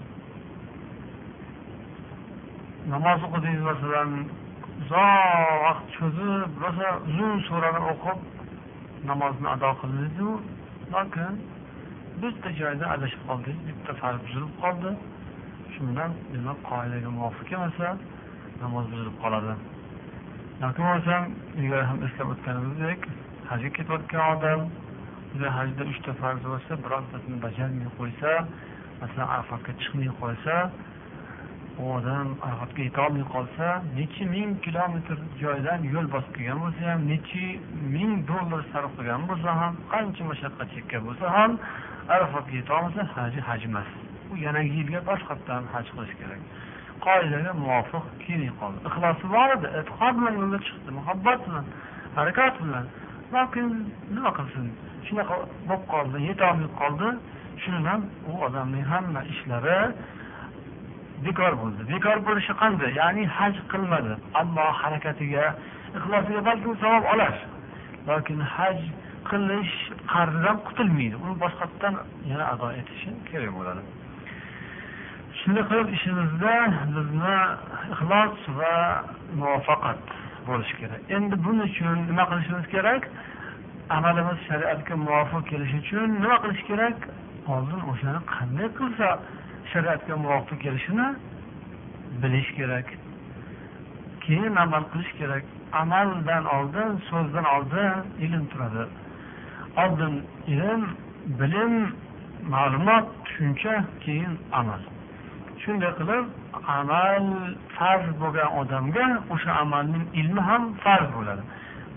Namoz 2.92 3.20
o'qidingiz 3.27 3.62
masalan 3.70 4.11
uzoq 4.81 5.55
vaqt 5.64 5.87
cho'zib 5.96 6.51
rosa 6.64 6.88
uzun 7.09 7.35
surani 7.48 7.81
o'qib 7.92 8.18
namozni 9.11 9.48
ado 9.55 9.70
qildingizu 9.81 10.31
lokin 10.94 11.35
bitta 12.22 12.48
joyda 12.61 12.87
adashib 12.94 13.22
qoldingiz 13.29 13.62
bitta 13.68 13.92
farz 14.01 14.18
buzilib 14.27 14.53
qoldi. 14.62 14.90
Shundan 15.74 16.11
demak 16.33 16.59
qoidaga 16.70 17.11
muvofiq 17.16 17.48
emaslar 17.59 17.94
namoz 18.62 18.85
buzilib 18.92 19.16
qoladi. 19.22 19.53
Yoki 20.62 20.81
bo'lmasam 20.85 21.22
ilgari 21.61 21.85
ham 21.90 21.98
eslab 22.07 22.29
o'tganimizdek 22.35 23.01
hajga 23.51 23.70
ketayotgan 23.77 24.24
odam 24.35 24.61
juda 25.33 25.48
hajda 25.59 25.83
uchta 25.92 26.12
farz 26.20 26.42
bo'lsa 26.53 26.72
birontasini 26.85 27.38
bajarmay 27.46 27.88
qo'ysa 27.98 28.31
masalan 29.01 29.29
arafatga 29.35 29.72
chiqmay 29.81 30.11
qolsa 30.20 30.55
u 31.80 31.92
odam 31.96 32.28
arafatga 32.46 32.82
yetolmay 32.88 33.24
qolsa 33.34 33.66
necha 33.98 34.24
ming 34.34 34.50
kilometr 34.64 35.18
joydan 35.42 35.80
yo'l 35.94 36.06
bosib 36.14 36.32
kelgan 36.36 36.58
bo'lsa 36.64 36.82
ham 36.90 37.00
necha 37.12 37.46
ming 37.94 38.12
dollar 38.30 38.60
sarf 38.72 38.90
qilgan 38.98 39.22
bo'lsa 39.30 39.50
ham 39.60 39.72
qancha 39.92 40.22
mashaqqat 40.30 40.68
chekkan 40.74 41.00
bo'lsa 41.08 41.26
ham 41.36 41.50
arafatga 42.14 42.54
yetolmasa 42.60 43.02
haji 43.14 43.40
haj 43.48 43.62
emas. 43.68 43.88
U 44.32 44.34
yanagi 44.46 44.72
yilga 44.78 45.00
boshqatdan 45.10 45.62
haj 45.72 45.86
qilish 45.94 46.14
kerak. 46.20 46.40
Qoidaga 47.04 47.52
muvofiq 47.62 48.04
kelmay 48.24 48.52
qoldi. 48.60 48.78
Ixlosi 48.88 49.26
bor 49.34 49.48
edi. 49.56 49.66
E'tiqod 49.78 50.14
bilan 50.18 50.34
yo'lga 50.40 50.58
chiqdi 50.66 50.90
muhabbat 50.98 51.38
bilan 51.46 51.64
harakat 52.18 52.54
bilan. 52.62 52.86
Lokin 53.34 53.66
nima 54.14 54.30
qilsin? 54.38 54.66
Shunaqa 55.06 55.34
bo'lib 55.68 55.84
qoldi 55.94 56.18
yetolmay 56.28 56.70
qoldi. 56.80 57.08
Shuning 57.62 57.84
ham 57.90 58.02
u 58.30 58.32
odamning 58.46 58.86
hamma 58.92 59.20
ishlari 59.32 59.80
bekor 61.26 61.52
bo'ldi. 61.62 61.81
Bekor 61.92 62.18
bo'lishi 62.28 62.52
qanday? 62.62 62.90
Ya'ni 63.00 63.24
haj 63.38 63.54
qilmadi. 63.72 64.12
Ammo 64.40 64.66
harakatiga 64.81 65.44
ixlosiga 65.96 66.40
balki 66.48 66.74
savob 66.83 67.04
olar 67.12 67.35
lokin 68.09 68.40
haj 68.57 68.78
qilish 69.31 69.74
qarzidan 70.12 70.57
qutulmaydi 70.66 71.16
uni 71.24 71.35
boshqatdan 71.44 71.94
yana 72.31 72.44
ado 72.52 72.68
etishi 72.81 73.11
kerak 73.31 73.50
bo'ladi. 73.59 73.83
Shunday 75.38 75.64
qilib 75.70 75.88
ishimizda 75.96 76.54
bizni 76.96 77.37
ixlos 77.94 78.38
va 78.59 78.74
muvaffaqat 79.40 80.02
bo'lishi 80.48 80.74
kerak. 80.81 81.00
Endi 81.16 81.37
buning 81.44 81.66
uchun 81.70 81.96
nima 82.11 82.24
qilishimiz 82.31 82.66
kerak? 82.74 83.02
Amalimiz 83.96 84.38
shariatga 84.48 84.94
muvofiq 85.07 85.42
kelishi 85.50 85.76
uchun 85.85 86.07
nima 86.22 86.37
qilish 86.44 86.62
kerak? 86.70 86.98
Oldin 87.54 87.81
o'shani 87.92 88.20
qanday 88.35 88.68
qilsa 88.78 89.09
shariatga 89.72 90.14
muvofiq 90.16 90.59
kelishini 90.64 91.09
bilish 92.22 92.50
kerak. 92.59 92.87
Keyin 94.24 94.54
amal 94.57 94.83
qilish 94.92 95.12
kerak. 95.18 95.44
Amaldan 95.72 96.44
oldin 96.44 96.90
so'zdan 97.11 97.46
oldin 97.54 97.92
ilm 98.24 98.44
turadi. 98.52 98.85
Oldin 99.83 100.14
ilm 100.46 100.83
bilim 101.40 101.74
ma'lumot 102.52 103.07
tushuncha 103.24 103.74
keyin 104.04 104.33
amal. 104.52 104.81
Shunday 105.62 105.92
qilib 105.98 106.26
amal 106.78 107.24
farz 107.76 108.07
bo'lgan 108.20 108.50
odamga 108.61 109.07
o'sha 109.35 109.52
amalning 109.62 110.04
ilmi 110.20 110.40
ham 110.48 110.62
farz 110.85 111.09
bo'ladi. 111.16 111.42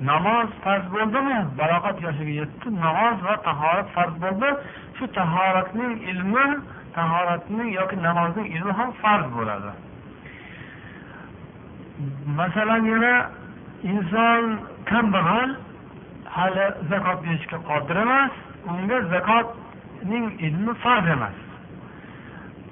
Namoz 0.10 0.49
farz 0.63 0.86
bo'ldimi? 0.95 1.38
Balog'at 1.60 1.97
yoshiga 2.05 2.34
yetdi 2.41 2.67
namoz 2.86 3.17
va 3.27 3.36
tahorat 3.47 3.88
farz 3.95 4.15
bo'ldi. 4.23 4.49
Shu 4.97 5.05
tahoratning 5.17 5.93
ilmi 6.12 6.45
tahoratni 6.95 7.73
yoki 7.73 7.95
namozni 8.04 8.47
ilmi 8.47 8.71
ham 8.80 8.91
farz 9.01 9.27
bo'ladi. 9.38 9.71
Masalan 12.39 12.84
yana 12.93 13.13
inson 13.84 14.43
kambag'al 14.89 15.49
hali 16.36 16.65
zakot 16.89 17.17
berishga 17.23 17.58
qodir 17.69 17.97
emas 18.06 18.32
unga 18.71 18.97
zakotning 19.13 20.25
ilmi 20.47 20.73
farz 20.84 21.08
emas. 21.15 21.38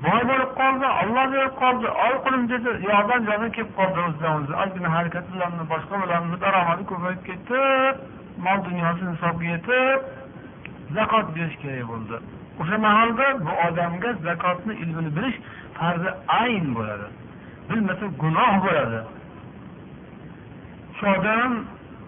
Boy 0.03 0.21
bo'lib 0.29 0.51
qoldi 0.59 0.87
olloh 1.01 1.25
berib 1.33 1.55
qoldi 1.61 1.87
ol 2.05 2.15
qulim 2.25 2.43
dedi 2.51 2.69
yoqdan 2.89 3.25
joydan 3.29 3.51
kelib 3.55 3.73
qoldi 3.79 3.99
o'zidan 4.07 4.33
o'zi 4.41 4.53
ozgina 4.63 4.89
harakat 4.95 5.25
bilanmi 5.33 5.63
boshqa 5.73 5.95
bilanmi 6.03 6.37
daromadi 6.43 6.83
ko'payib 6.91 7.21
ketib 7.29 7.95
mol 8.45 8.59
dunyosi 8.67 9.03
nisobga 9.11 9.45
yetib 9.53 9.99
zakot 10.97 11.25
berish 11.35 11.57
kerak 11.63 11.87
bo'ldi. 11.91 12.38
O'sha 12.59 12.77
mahalda 12.77 13.25
bu 13.45 13.51
odamga 13.67 14.13
zakotni 14.13 14.73
ilmini 14.83 15.15
bilish 15.17 15.37
farzi 15.73 16.09
ayn 16.27 16.75
bo'ladi. 16.75 17.07
Bilmasa 17.69 18.05
gunoh 18.21 18.53
bo'ladi. 18.65 18.99
Shu 20.97 21.05
odam 21.17 21.51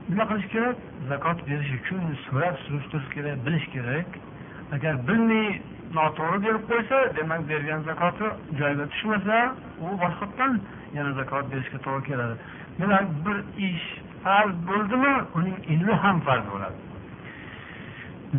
nima 0.09 0.25
qilish 0.29 0.47
kerak? 0.53 0.77
Zakot 1.09 1.37
berish 1.47 1.71
uchun 1.79 2.01
so'rab 2.25 2.55
surishtirish 2.65 3.09
kerak 3.15 3.45
bilish 3.45 3.67
kerak. 3.75 4.09
Agar 4.75 4.93
bilmay 5.07 5.47
noto'g'ri 5.97 6.37
berib 6.45 6.63
qo'ysa 6.71 6.97
demak 7.17 7.41
bergan 7.49 7.79
zakoti 7.89 8.27
joyiga 8.59 8.85
tushmasa 8.93 9.37
u 9.85 9.87
boshqatdan 10.03 10.53
yana 10.97 11.11
zakot 11.19 11.45
berishga 11.51 11.79
to'g'ri 11.85 12.03
keladi. 12.09 12.35
Demak 12.79 13.05
bir 13.25 13.37
ish 13.69 13.87
farz 14.23 14.55
bo'ldimi 14.69 15.13
uning 15.37 15.57
ilmi 15.73 15.93
ham 16.03 16.17
farz 16.27 16.45
bo'ladi. 16.53 16.90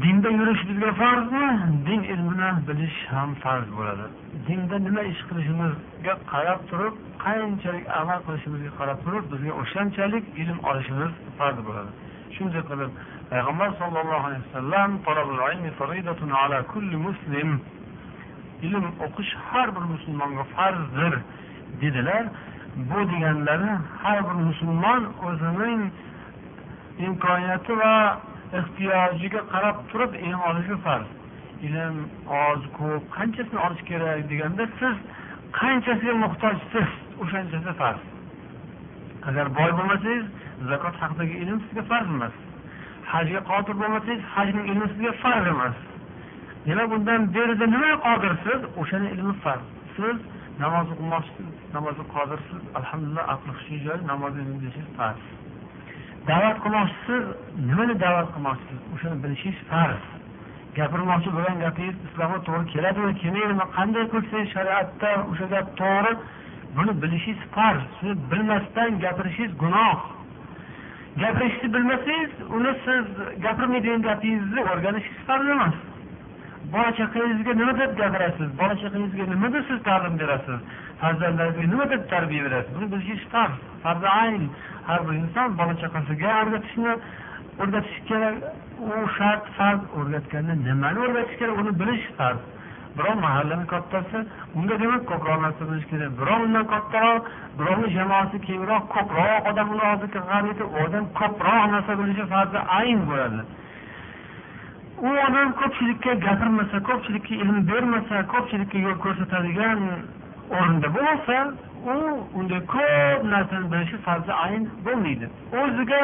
Dinda 0.00 0.28
yurish 0.28 0.68
bizga 0.68 0.92
farzmi 0.92 1.46
din 1.86 2.02
ilmini 2.02 2.50
bilish 2.68 3.06
ham 3.10 3.34
farz 3.34 3.66
bo'ladi. 3.78 4.02
Dinda 4.46 4.76
nima 4.78 5.02
ish 5.12 5.22
qilishimizga 5.28 6.14
qarab 6.32 6.60
turib 6.70 6.94
qanchalik 7.24 7.86
amal 8.00 8.18
qilishimizga 8.26 8.70
qarab 8.78 8.98
turib 9.04 9.24
bizga 9.32 9.52
o'shanchalik 9.62 10.24
ilm 10.42 10.58
olishimiz 10.70 11.12
farz 11.38 11.58
bo'ladi. 11.66 11.90
Shunday 12.34 12.62
qilib 12.70 12.90
payg'ambar 13.30 13.68
sollallohu 13.80 14.24
alayhi 14.28 14.42
vasallam 14.46 14.90
ilm 18.66 18.84
o'qish 19.06 19.32
har 19.48 19.68
bir 19.74 19.84
musulmonga 19.94 20.44
farzdir 20.54 21.14
dedilar. 21.80 22.24
Bu 22.90 22.98
deganlari 23.12 23.72
har 24.02 24.18
bir 24.28 24.36
musulmon 24.48 25.02
o'zining 25.28 25.80
imkoniyati 27.06 27.72
va 27.80 27.94
ehtiyojiga 28.58 29.40
qarab 29.52 29.76
turib 29.90 30.12
ilm 30.26 30.40
olishi 30.50 30.76
farz. 30.84 31.08
Ilm 31.66 31.96
oz 32.44 32.62
ko'p 32.78 33.04
qanchasini 33.16 33.60
olish 33.66 33.82
kerak 33.90 34.24
deganda 34.30 34.64
siz 34.78 34.96
qanchasiga 35.60 36.14
muhtojsiz? 36.24 36.88
O'shanchasi 37.22 37.72
farz. 37.80 38.02
Agar 39.28 39.46
boy 39.58 39.70
bo'lmasangiz 39.78 40.26
zakot 40.70 40.94
haqidagi 41.02 41.34
ilm 41.42 41.58
sizga 41.64 41.82
farz 41.90 42.08
emas. 42.16 42.34
Hajga 43.12 43.40
qodir 43.50 43.74
bo'lmasangiz 43.82 44.22
hajning 44.34 44.66
ilmi 44.72 44.86
sizga 44.94 45.12
farz 45.22 45.46
emas. 45.54 45.76
Demak 46.66 46.86
bundan 46.92 47.20
berida 47.34 47.66
nimaga 47.74 47.96
qodirsiz 48.08 48.60
o'shani 48.80 49.08
ilmi 49.16 49.34
farz. 49.44 49.64
Siz 49.96 50.16
namoz 50.64 50.86
o'qimoqchisiz 50.94 51.48
namozga 51.76 52.04
qodirsiz. 52.16 52.62
Alhamdulillah 52.80 53.24
aqli 53.34 53.50
hushi 53.58 53.76
joyi 53.84 54.02
namoz 54.12 54.34
farz. 54.98 55.22
Da'vat 56.28 56.56
qilmoqchisiz 56.64 57.24
nimani 57.68 57.94
da'vat 58.04 58.28
qilmoqchisiz 58.34 58.78
o'shani 58.94 59.16
bilishingiz 59.24 59.60
farz. 59.70 60.02
Gapirmoqchi 60.78 61.30
bo'lgan 61.36 61.58
gapingiz 61.64 61.96
islomga 62.08 62.38
to'g'ri 62.46 62.64
keladimi 62.74 63.12
kelmaydimi 63.22 63.66
qanday 63.76 64.04
qilsangiz 64.12 64.48
shariatda 64.56 65.10
o'sha 65.30 65.46
gap 65.54 65.66
to'g'ri. 65.80 66.12
Buni 66.76 66.92
bilishingiz 67.02 67.42
farz. 67.56 67.82
Shuni 67.98 68.14
bilmasdan 68.30 68.90
gapirishingiz 69.04 69.52
gunoh. 69.62 69.98
Gapirishni 71.22 71.68
bilmasangiz 71.74 72.32
uni 72.56 72.72
siz 72.84 73.04
gapirmaydigan 73.46 74.02
gapingizni 74.08 74.60
o'rganishingiz 74.72 75.24
farz 75.30 75.46
emas. 75.56 75.76
Bola 76.72 76.90
chaqangizga 76.98 77.52
nima 77.60 77.72
deb 77.80 77.96
gapirasiz? 78.00 78.48
Bola 78.60 78.74
chaqangizga 78.82 79.24
nima 79.32 79.48
deb 79.54 79.64
siz 79.68 79.80
ta'lim 79.88 80.14
berasiz? 80.22 80.60
Farzandlaringizga 81.00 81.66
nima 81.72 81.84
deb 81.92 82.02
tarbiya 82.12 82.42
berasiz? 82.46 82.70
Buni 82.76 82.86
bilishingiz 82.92 83.24
farz 83.32 83.56
farzi 83.82 84.08
ayn. 84.22 84.48
Har 84.86 85.00
bir 85.06 85.14
inson 85.22 85.48
bola 85.60 85.74
chaqasiga 85.82 86.30
o'rgatishni 86.40 86.92
o'rgatish 87.62 87.98
kerak. 88.08 88.36
U 88.88 88.92
shart 89.16 89.44
farz 89.58 89.82
o'rgatganda 89.98 90.54
nimani 90.66 90.98
o'rgatish 91.06 91.36
kerak? 91.40 91.54
Uni 91.62 91.72
bilish 91.80 92.06
farz. 92.18 92.40
Birov 92.96 93.16
mahallani 93.24 93.66
kattasi 93.72 94.18
unga 94.58 94.74
demak 94.82 95.02
ko'proq 95.10 95.38
narsa 95.44 95.62
bilish 95.70 95.86
kerak. 95.92 96.10
Birov 96.20 96.40
undan 96.46 96.66
kattaroq 96.74 97.22
birovni 97.58 97.88
jamoasi 97.96 98.36
kengroq 98.46 98.84
ko'proq 98.94 99.50
odam 99.50 99.68
uni 99.74 99.84
oldiga 99.90 100.20
qaraydi 100.30 100.62
u 100.72 100.76
odam 100.86 101.04
ko'proq 101.20 101.64
narsa 101.74 101.92
bilishi 102.00 102.24
farzi 102.32 102.58
ayn 102.78 103.00
bo'ladi. 103.10 103.42
U 105.02 105.08
odam 105.26 105.52
ko'pchilikka 105.60 106.12
gapirmasa 106.26 106.78
ko'pchilikka 106.88 107.34
ilm 107.42 107.58
bermasa 107.70 108.16
ko'pchilikka 108.32 108.78
yo'l 108.86 108.98
ko'rsatadigan 109.04 109.80
o'rinda 110.58 110.88
bo'lmasa 110.96 111.38
u 111.92 111.94
unda 112.38 112.58
ko'p 112.74 113.24
narsani 113.32 113.66
bilishi 113.72 113.96
farzi 114.06 114.32
ayn 114.44 114.68
bo'lmaydi. 114.86 115.26
O'ziga 115.62 116.02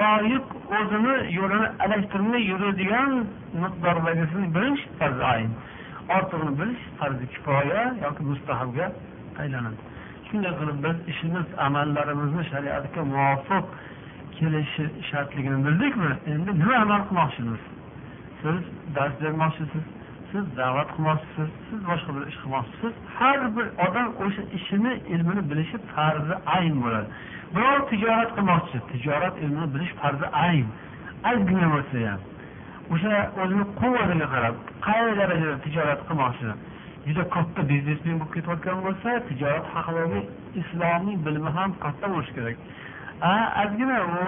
loyiq 0.00 0.46
o'zini 0.78 1.14
yo'lini 1.38 1.68
adashtirmay 1.84 2.42
yuradigan 2.50 3.10
miqdordagisini 3.62 4.48
bilish 4.56 4.82
farzi 4.98 5.24
ayn. 5.34 5.50
Ortig'ini 6.16 6.52
bilish 6.60 6.84
farzi 6.98 7.32
kifoya 7.34 7.82
yoki 8.04 8.22
mustahabga 8.30 8.86
aylanadi. 9.42 9.80
Shunday 10.28 10.52
qilib 10.60 10.78
biz 10.86 10.96
ishimiz 11.12 11.46
amallarimizni 11.66 12.44
shariatga 12.52 13.00
muvofiq 13.12 13.66
kelishi 14.36 14.84
shartligini 15.10 15.58
bildikmi? 15.66 16.10
Endi 16.32 16.50
nima 16.60 16.76
amal 16.86 17.00
qilmoqchimiz? 17.08 17.62
Siz 18.42 18.60
dars 18.94 19.14
bermoqchisiz 19.22 19.84
siz 20.30 20.44
da'vat 20.56 20.88
qilmoqchisiz 20.94 21.48
siz 21.68 21.80
boshqa 21.90 22.10
bir 22.16 22.22
ish 22.30 22.38
qilmoqchisiz. 22.42 22.92
Har 23.18 23.40
bir 23.56 23.66
odam 23.86 24.08
o'sha 24.24 24.42
ishini 24.58 24.92
ilmini 25.14 25.42
bilishi 25.50 25.78
farzi 25.92 26.34
ayn 26.56 26.74
bo'ladi. 26.84 27.08
Birov 27.54 27.82
tijorat 27.90 28.30
qilmoqchi 28.36 28.78
tijorat 28.92 29.34
ilmini 29.44 29.68
bilish 29.74 29.92
farzi 30.00 30.26
ayn. 30.46 30.66
Ozgina 31.30 31.68
bo'lsa 31.74 31.96
ham. 32.08 32.20
O'sha 32.92 33.14
o'zini 33.42 33.64
quvvatiga 33.80 34.26
qarab 34.34 34.54
qay 34.86 35.06
darajada 35.20 35.56
tijorat 35.64 36.00
qilmoqchi 36.08 36.48
juda 37.06 37.22
katta 37.34 37.60
biznesmen 37.70 38.16
bo'lib 38.20 38.32
ketayotgan 38.36 38.78
bo'lsa 38.86 39.10
tijorat 39.28 39.66
haqidagi 39.74 40.20
islomiy 40.60 41.16
bilimi 41.26 41.50
ham 41.56 41.70
katta 41.84 42.06
bo'lishi 42.12 42.32
kerak. 42.38 42.56
Ozgina 43.62 43.98
u 44.16 44.22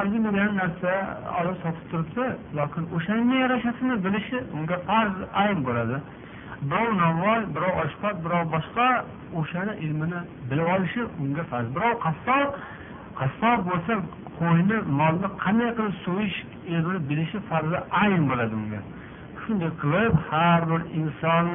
arzimagan 0.00 0.56
narsa 0.60 0.92
olib 1.40 1.56
sotib 1.62 1.86
turibdi 1.90 2.26
lokin 2.58 2.84
o'shanga 2.96 3.36
yarashasini 3.44 3.96
bilishi 4.04 4.38
unga 4.56 4.76
farz 4.88 5.16
ayn 5.42 5.58
bo'ladi. 5.66 5.96
Birov 6.70 6.90
novvoy 7.02 7.40
birov 7.54 7.74
oshpaz 7.84 8.14
birov 8.24 8.44
boshqa 8.54 8.86
o'shani 9.40 9.74
ilmini 9.84 10.20
bilib 10.50 10.68
olishi 10.74 11.02
unga 11.22 11.44
farz. 11.50 11.66
Birov 11.76 11.94
qassob 12.06 12.48
qassob 13.20 13.58
bo'lsa 13.70 13.92
qo'yni 14.38 14.76
molni 15.00 15.28
qanday 15.44 15.70
qilib 15.78 15.96
so'yish 16.06 16.36
ilmini 16.72 17.00
bilishi 17.10 17.38
farzi 17.48 17.78
ayn 18.02 18.22
bo'ladi 18.30 18.54
unga. 18.62 18.80
Shunday 19.42 19.70
qilib 19.82 20.12
har 20.30 20.60
bir 20.70 20.82
inson 21.00 21.46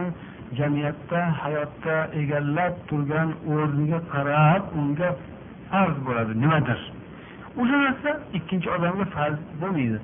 jamiyatda 0.60 1.20
hayotda 1.42 1.96
egallab 2.22 2.74
turgan 2.90 3.30
o'rniga 3.54 4.00
qarab 4.14 4.64
unga 4.80 5.10
farz 5.70 5.98
bo'ladi. 6.08 6.34
Nimadir? 6.44 6.82
O'sha 7.60 7.78
narsa 7.86 8.12
ikkinchi 8.38 8.70
odamga 8.76 9.06
farz 9.16 9.40
bo'lmaydi. 9.62 10.00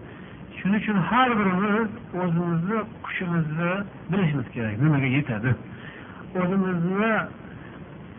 Shuning 0.59 0.81
uchun 0.81 0.97
har 1.09 1.29
birimiz 1.39 1.89
o'zimizni 2.21 2.77
kuchimizni 3.05 3.71
bilishimiz 4.11 4.47
kerak 4.55 4.75
nimaga 4.83 5.09
yetadi. 5.17 5.49
O'zimizni 6.41 7.11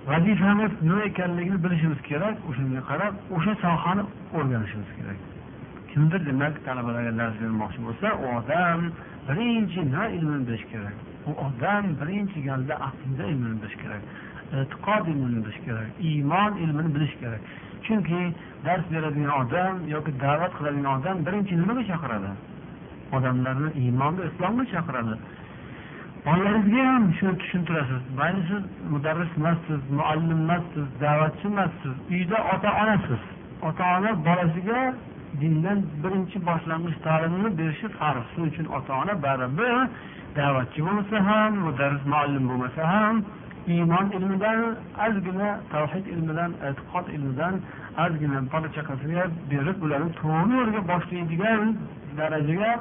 vazifamiz 0.08 0.72
nima 0.82 1.02
ekanligini 1.10 1.58
bilishimiz 1.64 2.00
kerak 2.10 2.36
o'shanga 2.48 2.80
qarab 2.90 3.14
o'sha 3.36 3.52
sohani 3.64 4.02
o'rganishimiz 4.36 4.90
kerak. 4.98 5.18
Kimdir 5.90 6.20
demak 6.28 6.54
talabalarga 6.66 7.12
dars 7.20 7.36
bermoqchi 7.42 7.80
bo'lsa 7.86 8.06
u 8.22 8.24
odam 8.38 8.80
birinchi 9.28 9.80
nima 9.90 10.06
ilmini 10.16 10.42
bilish 10.48 10.64
kerak. 10.72 10.96
U 11.28 11.30
odam 11.46 11.84
birinchi 12.00 12.38
galda 12.48 12.74
aqida 12.88 13.24
ilmini 13.32 13.56
bilish 13.62 13.78
kerak 13.82 14.02
e'tiqod 14.56 15.04
ilmini 15.12 15.44
bilish 15.44 15.60
kerak 15.66 15.88
iymon 16.10 16.52
ilmini 16.64 16.94
bilish 16.94 17.14
kerak. 17.20 17.40
Chunki 17.88 18.20
dars 18.66 18.84
beradigan 18.92 19.32
odam 19.42 19.74
yoki 19.94 20.12
da'vat 20.24 20.52
qiladigan 20.58 20.92
odam 20.98 21.16
birinchi 21.26 21.54
nimaga 21.62 21.82
chaqiradi? 21.90 22.30
Odamlarni 23.16 23.70
iymonga 23.82 24.22
islomga 24.30 24.64
chaqiradi. 24.74 25.14
Bolalaringizga 26.26 26.82
ham 26.92 27.04
shuni 27.18 27.34
tushuntirasiz. 27.42 28.02
Mayli 28.18 28.40
siz 28.50 28.62
mudarris 28.92 29.32
emassiz 29.40 29.80
muallim 29.98 30.38
emassiz 30.44 30.86
da'vatchi 31.04 31.46
emassiz. 31.52 31.94
Uyda 32.14 32.38
ota 32.54 32.70
onasiz 32.82 33.22
ota 33.68 33.84
ona 33.96 34.10
bolasiga 34.26 34.80
dindan 35.40 35.78
birinchi 36.02 36.38
boshlang'ich 36.48 36.96
ta'limni 37.06 37.50
berishi 37.58 37.88
farz. 37.98 38.24
Shuning 38.32 38.50
uchun 38.52 38.66
ota 38.76 38.92
ona 39.02 39.14
baribir 39.24 39.76
da'vatchi 40.38 40.80
bo'lmasa 40.86 41.16
ham 41.28 41.52
mudarris 41.66 42.04
muallim 42.12 42.44
bo'lmasa 42.50 42.82
ham 42.94 43.14
iymon 43.74 44.06
ilmidan 44.16 44.58
ozgina 45.06 45.48
tavhid 45.72 46.06
ilmidan 46.14 46.50
e'tiqod 46.68 47.06
ilmidan 47.16 47.54
ozgina 48.04 48.38
bola 48.52 48.68
chaqasiga 48.76 49.24
berib 49.50 49.78
ularni 49.86 50.10
to'g'ri 50.20 50.52
yo'lga 50.60 50.80
boshlaydigan 50.92 51.68
darajaga 52.18 52.72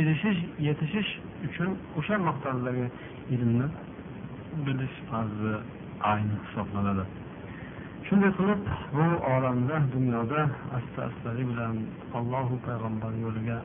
erishish 0.00 0.40
yetishish 0.66 1.10
uchun 1.46 1.70
o'sha 1.98 2.16
miqdordagi 2.28 2.86
ilmni 3.34 3.66
bilish 4.66 4.96
farzi 5.10 5.54
ayni 6.12 6.34
hisoblanadi. 6.44 7.04
Shunday 8.06 8.32
qilib 8.38 8.60
bu 8.96 9.06
olamda 9.34 9.76
dunyoda 9.94 10.40
asta 10.78 11.00
astalik 11.08 11.46
bilan 11.52 11.76
allohu 12.18 12.54
payg'ambar 12.66 13.12
yo'liga 13.24 13.58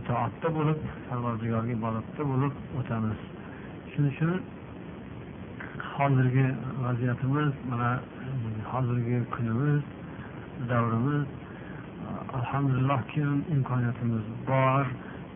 itoatda 0.00 0.48
bo'lib 0.58 0.78
parvardigorga 1.08 1.72
ibodatda 1.78 2.22
bo'lib 2.32 2.54
o'tamiz. 2.78 3.18
Shuning 3.92 4.12
uchun 4.14 4.32
hozirgi 5.98 6.46
vaziyatimiz 6.84 7.52
mana 7.70 7.90
hozirgi 8.72 9.18
kunimiz 9.34 9.82
davrimiz 10.68 11.26
alhamdulillahki 12.38 13.20
imkoniyatimiz 13.54 14.24
bor. 14.48 14.86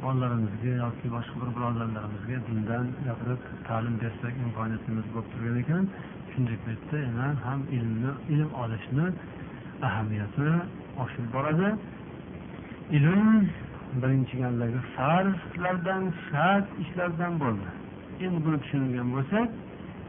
Bolalarimizga 0.03 0.73
yoki 0.85 1.07
boshqa 1.15 1.37
bir 1.41 1.51
birodarlarimizga 1.57 2.37
dindan 2.49 2.87
gapirib 3.07 3.41
ta'lim 3.69 3.95
bersak 4.03 4.35
imkoniyatimiz 4.45 5.07
bo'lib 5.15 5.29
turgan 5.33 5.57
ekan. 5.63 5.85
Shunday 6.31 6.59
paytda 6.65 6.97
yana 7.07 7.27
ham 7.45 7.61
ilmni 7.77 8.13
ilm 8.35 8.51
olishni 8.63 9.07
ahamiyati 9.89 10.49
oshib 11.03 11.27
boradi. 11.35 11.69
Ilm 12.99 13.25
birinchi 14.03 14.35
galdagi 14.43 14.81
farzlardan 14.97 16.05
shart 16.27 16.67
ishlardan 16.83 17.33
bo'ldi. 17.43 17.69
Endi 18.25 18.39
buni 18.45 18.59
tushungan 18.63 19.09
bo'lsak 19.17 19.49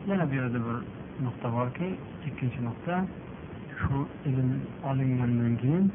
yana 0.08 0.26
bu 0.30 0.36
yerda 0.36 0.60
bir 0.68 0.78
nuqta 1.26 1.48
borki 1.58 1.88
ikkinchi 2.28 2.60
nuqta 2.68 3.06
shu 3.82 3.98
ilm 4.30 4.50
olingandan 4.90 5.54
keyin 5.62 5.86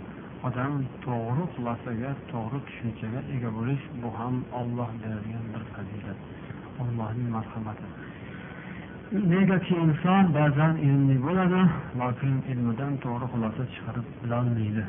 odam 0.49 0.73
to'g'ri 1.05 1.45
xulosaga 1.55 2.11
to'g'ri 2.33 2.59
tushunchaga 2.67 3.21
ega 3.35 3.51
bo'lish 3.59 3.85
bu 4.03 4.09
ham 4.19 4.35
olloh 4.61 4.89
beradigan 5.03 5.47
bir 5.55 5.63
fazilat 5.75 6.19
allohning 6.83 7.29
marhamati. 7.37 7.87
Negaki 9.33 9.75
inson 9.87 10.25
ba'zan 10.39 10.75
ilmli 10.87 11.17
bo'ladi 11.27 11.61
lokin 12.01 12.35
ilmidan 12.53 12.93
to'g'ri 13.05 13.27
xulosa 13.33 13.63
chiqarib 13.75 14.07
bilolmaydi. 14.23 14.85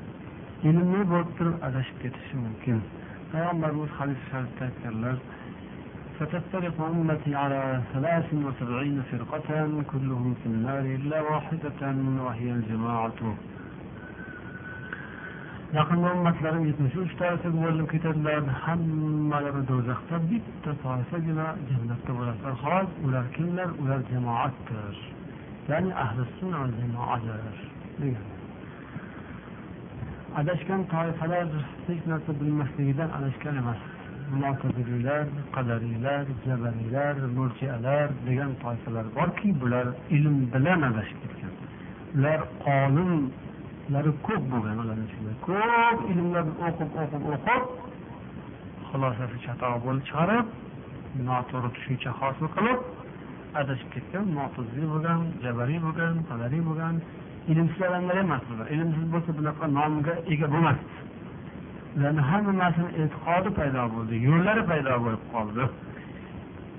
Ilmli 0.69 1.01
bo'lib 1.11 1.29
turib 1.37 1.57
adashib 1.67 1.97
ketishi 2.03 2.35
mumkin. 2.45 2.77
Payg'ambarimiz 3.31 3.91
hadis 3.99 4.19
sharifda 4.29 4.61
aytganlar 4.67 5.15
ستفترق 6.19 6.81
أمتي 6.81 7.35
على 7.35 7.81
ثلاث 7.93 8.33
وسبعين 8.33 9.03
فرقة 9.11 9.83
كلهم 9.91 10.35
في 10.43 10.45
النار 10.45 10.79
إلا 10.79 11.21
واحدة 11.21 11.81
وهي 12.25 12.51
الجماعة. 12.51 13.21
لكن 15.73 16.05
أمتي 16.05 16.43
لرم 16.43 16.65
يتنشو 16.69 17.03
اشتاس 17.03 17.39
بول 17.45 17.79
الكتاب 17.79 18.23
لاب 18.23 18.49
حمى 18.49 19.35
لرم 19.35 19.61
دوزخ. 19.69 19.99
تبديد 20.09 20.41
سجنة 21.11 21.55
جنة 21.69 22.19
ولا 22.19 22.33
فرخاز 22.43 22.87
ولا 23.03 23.23
كلر 23.35 23.69
ولا 23.81 23.95
الجماعة. 23.95 24.53
يعني 25.69 25.93
أهل 25.93 26.17
السنة 26.25 26.61
والجماعة. 26.61 27.21
تر 27.99 28.15
ادشکن 30.37 30.83
طایفه 30.83 31.27
در 31.27 31.47
سیک 31.87 32.07
نصب 32.07 32.41
المسیحی 32.41 32.93
در 32.93 33.03
ادشکن 33.03 33.57
مسیح 33.57 33.94
mutaziliylar 34.43 35.25
qadariylar 35.55 36.23
jabariylar 36.45 37.15
murjialar 37.37 38.07
degan 38.27 38.51
toifalar 38.63 39.05
borki 39.17 39.49
bular 39.61 39.87
ilm 40.17 40.35
bilan 40.53 40.81
adashib 40.89 41.17
ketgan. 41.23 41.53
Ular 42.15 42.39
olimlari 42.75 44.11
ko'p 44.27 44.43
bo'lgan 44.51 44.77
ularni 44.83 45.05
ichida 45.09 45.31
ko'p 45.47 45.99
ilmlarni 46.11 46.53
o'qib 46.67 46.89
o'qib 47.01 47.23
o'qib 47.35 47.63
xulosasi 48.89 49.37
chatoq 49.45 49.75
bo'lib 49.85 50.03
chiqarib 50.09 50.45
noto'g'ri 51.27 51.69
tushuncha 51.75 52.11
hosil 52.19 52.47
qilib 52.55 52.79
adashib 53.61 53.89
ketgan 53.95 54.25
motuzli 54.37 54.85
bo'lgan 54.93 55.19
jabariy 55.43 55.79
bo'lgan 55.85 56.15
qadariy 56.29 56.63
bo'lgan 56.69 56.95
ilmsiz 57.51 57.81
odamlar 57.89 58.17
emas 58.25 58.43
bular 58.49 58.67
ilmsiz 58.75 59.05
bo'lsa 59.13 59.31
bunaqa 59.39 59.65
nomga 59.77 60.13
ega 60.33 60.47
bo'lmasdi 60.53 61.04
ularni 61.95 62.21
hammasini 62.29 62.89
e'tiqodi 63.01 63.49
paydo 63.59 63.81
bo'ldi 63.95 64.15
yo'llari 64.27 64.61
paydo 64.71 64.93
bo'lib 65.05 65.23
qoldi. 65.33 65.63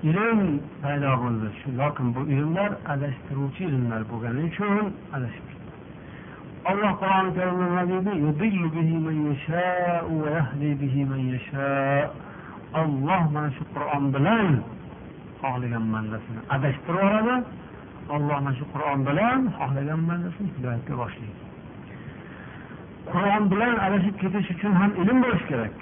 Ilm 0.09 0.39
paydo 0.83 1.11
bo'ldi. 1.23 1.47
Lokin 1.79 2.07
bu 2.15 2.21
ilmlar 2.35 2.71
adashtiruvchi 2.93 3.63
ilmlar 3.71 4.01
bo'lgani 4.11 4.41
uchun 4.49 4.85
adashib 5.15 5.47
alloh 6.71 6.91
qur'oni 7.01 7.29
karimda 7.37 8.11
olloh 12.73 13.23
mana 13.31 13.49
shu 13.57 13.63
qur'on 13.73 14.05
bilan 14.15 14.49
xohlagan 15.41 15.85
bandasini 15.93 16.41
adashtirib 16.55 16.99
yuboradi 17.03 17.35
olloh 18.15 18.37
mana 18.45 18.51
shu 18.59 18.65
qur'on 18.73 18.99
bilan 19.07 19.39
xohlagan 19.57 20.01
bandasini 20.09 20.49
hidoyatga 20.55 20.93
boshlaydi 21.01 21.46
qur'on 23.13 23.43
bilan 23.51 23.75
adashib 23.85 24.15
ketish 24.23 24.47
uchun 24.55 24.73
ham 24.81 24.91
ilm 25.01 25.17
bo'lishi 25.23 25.47
kerak. 25.51 25.77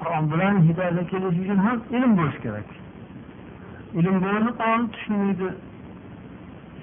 Qur'on 0.00 0.24
bilan 0.32 0.54
hidoyatga 0.68 1.04
kelish 1.12 1.38
uchun 1.42 1.58
ham 1.66 1.78
ilm 1.96 2.12
bo'lishi 2.18 2.40
kerak. 2.46 2.68
Ilm 3.98 4.16
bo'lmasa 4.24 4.50
qur'onni 4.60 4.88
tushunmaydi 4.94 5.48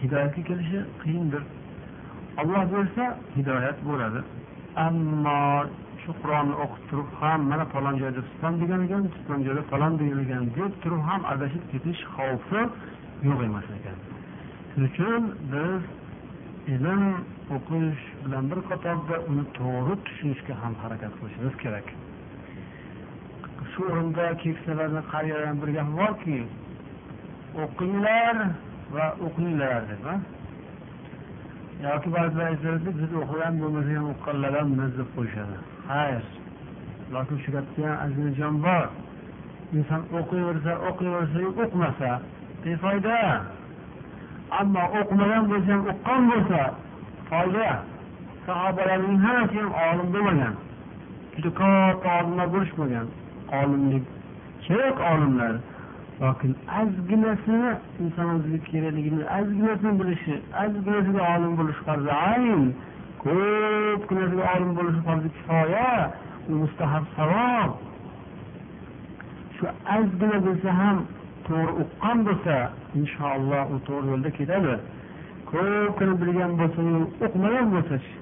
hidoyatga 0.02 0.41
kelishi 0.50 0.80
qiyindir. 1.02 1.43
Olloh 2.41 2.63
bo'lsa 2.73 3.04
hidoyat 3.38 3.78
bo'ladi. 3.89 4.19
Ammo 4.86 5.39
shu 6.02 6.12
qur'onni 6.21 6.56
o'qib 6.63 6.84
turib 6.89 7.10
ham 7.21 7.39
mana 7.52 7.65
falon 7.73 7.95
joyda 8.02 8.21
tutam 8.30 8.54
degan 8.62 8.80
ekan 8.86 9.02
tutam 9.15 9.39
joyda 9.47 9.62
falon 9.71 9.93
degan 10.02 10.19
ekan 10.26 10.43
deb 10.58 10.71
turib 10.84 11.02
ham 11.10 11.21
adashib 11.34 11.63
ketish 11.71 12.02
xavfi 12.15 12.62
yo'q 13.28 13.39
emas 13.47 13.67
ekan. 13.78 13.97
Shuning 14.71 14.91
uchun 14.91 15.21
biz 15.52 15.82
ilm 16.76 17.04
o'qish 17.55 18.01
bilan 18.23 18.43
bir 18.51 18.60
qatorda 18.69 19.15
uni 19.29 19.43
to'g'ri 19.57 19.95
tushunishga 20.05 20.53
ham 20.62 20.73
harakat 20.81 21.13
qilishimiz 21.19 21.55
kerak. 21.63 21.88
Shu 23.71 23.81
o'rinda 23.91 24.25
keksalarni 24.43 25.01
qariyalarni 25.12 25.57
bir 25.62 25.69
gap 25.77 25.89
borki 25.99 26.39
o'qinglar 27.63 28.36
va 28.95 29.05
o'qinglar 29.25 29.81
deb 29.91 30.03
yoki 31.86 32.10
ba'zilar 32.15 32.45
aytadiki 32.53 32.91
biz 33.01 33.12
o'qigan 33.21 33.53
bo'lmasa 33.62 33.91
ham 33.97 34.05
o'qiganlar 34.13 34.89
deb 34.99 35.10
qo'yishadi. 35.15 35.57
Xayr 35.89 36.23
lokin 37.13 37.38
shu 37.43 37.49
gapda 37.55 37.81
ham 37.89 37.97
ajinajon 38.05 38.55
bor. 38.65 38.88
Inson 39.77 40.01
o'qiyversa 40.19 40.71
o'qiyversayu 40.89 41.49
o'qimasa 41.63 42.10
befoyda. 42.63 43.19
Ammo 44.60 44.83
o'qimagan 44.99 45.43
bo'lsa 45.51 45.69
ham 45.75 45.83
o'qigan 45.93 46.23
bo'lsa 46.33 46.62
foyda 47.29 47.69
sahobalarning 48.45 49.17
hammasi 49.25 49.55
ham 49.59 49.71
olim 49.85 50.07
bo'lmagan. 50.13 50.53
Juda 51.35 51.49
katta 51.59 52.09
olimlar 52.19 52.47
bo'lishmagan. 52.55 53.07
Olimlik 53.59 54.05
kerak 54.65 54.97
olimlar. 55.11 55.53
Lokin 56.21 56.51
ozginasini 56.79 57.71
inson 58.01 58.27
o'ziga 58.35 58.59
kerakligini 58.71 59.23
ozginasini 59.37 59.93
bilishi 59.99 60.35
ozginasiga 60.63 61.21
olim 61.33 61.53
bo'lish 61.59 61.79
farzi 61.87 62.11
ayn. 62.29 62.63
Ko'p 63.23 64.01
narsaga 64.15 64.43
olim 64.55 64.71
bo'lish 64.77 64.99
farzi 65.07 65.29
kifoya 65.35 65.89
mustahab 66.61 67.05
savob. 67.15 67.71
Shu 69.55 69.65
ozgina 69.97 70.38
bo'lsa 70.47 70.69
ham 70.80 70.97
to'g'ri 71.47 71.73
uqqan 71.84 72.17
bo'lsa 72.28 72.55
inshaalloh 72.99 73.63
u 73.73 73.78
to'g'ri 73.88 74.07
yo'lda 74.13 74.32
ketadi. 74.39 74.73
Ko'pgina 75.52 76.14
bilgan 76.22 76.52
bo'lsinu 76.60 77.00
o'qimagan 77.26 77.68
bo'lsachi 77.76 78.14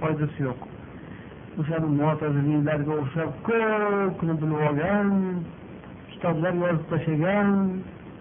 foydasi 0.00 0.38
yo'q. 0.48 0.60
O'sha 1.60 1.76
mo'taziliylarga 2.00 2.92
o'xshab 3.02 3.30
ko'pgina 3.48 4.34
bilib 4.42 4.60
olgan 4.68 5.08
kitoblar 6.12 6.54
yozib 6.64 6.86
tashlagan 6.92 7.48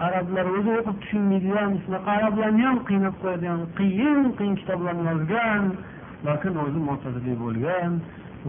arablar 0.05 0.45
o'zi 0.57 0.71
o'qib 0.79 0.97
tushunmaydigan 1.01 1.71
shunaqa 1.83 2.09
arablarni 2.17 2.63
ham 2.67 2.77
qiynab 2.89 3.15
qo'yadigan 3.23 3.61
qiyin 3.79 4.19
qiyin 4.37 4.55
kitoblarni 4.61 5.03
yozgan 5.11 5.63
lekin 6.27 6.53
o'zi 6.63 6.79
mo'taziliy 6.89 7.37
bo'lgan 7.43 7.91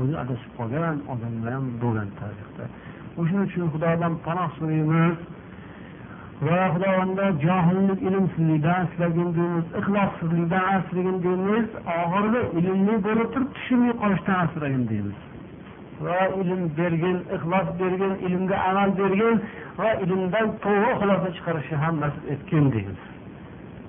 o'zi 0.01 0.15
adashib 0.23 0.53
qolgan 0.59 0.97
odamlar 1.13 1.53
ham 1.57 1.67
bo'lgan 1.83 2.09
tarixda. 2.21 2.65
O'shaning 3.21 3.47
uchun 3.49 3.65
xudodan 3.75 4.15
panoh 4.27 4.49
so'raymiz. 4.59 5.17
Va 6.47 6.61
xudovanda 6.75 7.27
johillik 7.45 8.01
ilmsizlikdan 8.09 8.79
asragin 8.85 9.29
deymiz 9.37 9.67
ixlossizlikdan 9.81 10.65
asragin 10.77 11.19
deymiz 11.27 11.69
oxirida 11.99 12.41
ilmli 12.59 12.95
bo'lib 13.07 13.29
turib 13.35 13.51
tushunmay 13.57 13.93
qolishdan 14.03 14.37
asragin 14.47 14.85
deymiz. 14.91 15.19
Va 16.07 16.21
ilm 16.41 16.63
bergin 16.79 17.19
ixlos 17.37 17.69
bergin 17.81 18.15
ilmga 18.27 18.57
amal 18.71 18.91
bergin 19.01 19.37
va 19.79 19.91
ilmdan 20.05 20.49
to'g'ri 20.65 20.93
xulosa 21.01 21.29
chiqarishni 21.37 21.77
hammasi 21.85 22.21
etgin 22.33 22.65
deymiz. 22.75 23.01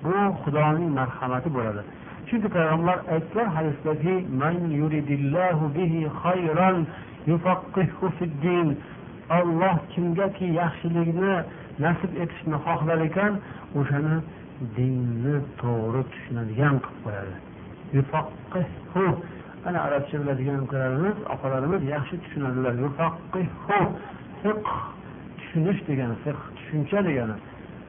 Bu 0.04 0.16
xudoning 0.42 0.90
marhamati 0.98 1.48
bo'ladi. 1.56 1.82
Chunki 2.28 2.48
payg'ambar 2.56 2.98
aytdilar 3.14 3.48
hadisdagi 3.56 4.14
olloh 9.30 9.76
kimgaki 9.94 10.46
yaxshilikni 10.60 11.34
nasib 11.84 12.12
etishni 12.22 12.56
xohlar 12.66 12.98
ekan 13.08 13.32
o'shani 13.78 14.16
dinni 14.76 15.36
to'g'ri 15.60 16.02
tushunadigan 16.12 16.74
qilib 16.84 17.00
qo'yadi. 17.04 17.34
Yufaqqihhu 17.96 19.04
ana 19.66 19.78
arabcha 19.86 20.16
biladigan 20.20 20.58
ukalarimiz 20.66 21.16
opalarimiz 21.34 21.82
yaxshi 21.94 22.14
tushunadilar. 22.24 22.72
Fiq 24.42 24.64
tushunish 25.38 25.80
degani 25.88 26.16
fiq 26.24 26.38
tushuncha 26.56 26.98
degani 27.08 27.36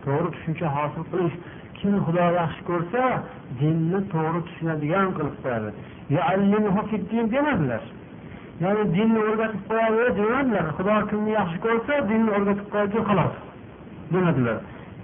to'g'ri 0.06 0.30
tushuncha 0.36 0.68
hosil 0.78 1.04
qilish. 1.12 1.36
Kim 1.78 1.94
xudo 2.06 2.26
yaxshi 2.40 2.62
ko'rsa 2.70 3.02
dinni 3.60 4.00
to'g'ri 4.14 4.40
tushunadigan 4.48 5.08
qilib 5.18 5.36
qo'yadi. 5.44 5.70
Demadilar. 7.36 7.84
Ya'ni 8.64 8.84
dinni 8.96 9.20
o'rgatib 9.30 9.62
qo'yadi 9.70 10.04
demadilar 10.20 10.68
xudo 10.78 10.96
kimni 11.10 11.32
yaxshi 11.40 11.58
ko'rsa 11.66 11.94
dinni 12.12 12.30
o'rgatib 12.38 12.68
qo'yadi 12.74 13.00
xolos. 13.10 13.34
Demadilar 14.14 14.60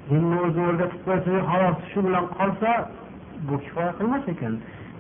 dinni 0.10 0.36
o'zi 0.46 0.62
o'rgatib 0.70 1.02
qo'ysa 1.08 1.42
xolos 1.50 1.78
shu 1.92 2.00
bilan 2.06 2.26
qolsa 2.38 2.72
bu 3.48 3.56
kifoya 3.64 3.92
qilmas 4.00 4.24
ekan. 4.34 4.54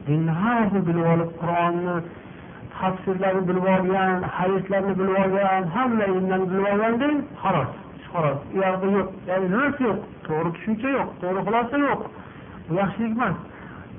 Dinni 0.07 0.31
hammasini 0.41 0.81
bilib 0.87 1.07
olib 1.13 1.31
qur'onni 1.41 1.95
tafsirlarni 2.75 3.43
bilib 3.49 3.65
olgan 3.75 4.19
hadislarni 4.37 4.93
bilib 4.99 5.15
olgan 5.23 5.63
hamma 5.75 6.05
ilmlarni 6.13 6.47
bilib 6.51 6.67
olgandan 6.73 7.15
xolos. 7.43 7.71
Xolos. 8.11 8.39
U 8.53 8.57
yoqda 8.65 8.87
yo'q. 8.97 9.09
Ya'ni 9.29 9.47
nimasi 9.53 9.81
yo'q. 9.89 9.99
To'g'ri 10.27 10.49
tushuncha 10.55 10.89
yo'q. 10.97 11.09
To'g'ri 11.21 11.41
xulosa 11.47 11.77
yo'q. 11.87 12.01
Bu 12.67 12.73
yaxshilik 12.81 13.13
emas. 13.17 13.37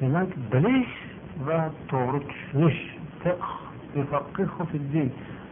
Demak 0.00 0.30
bilish 0.52 0.94
va 1.46 1.60
to'g'ri 1.90 2.20
tushunish. 2.30 2.82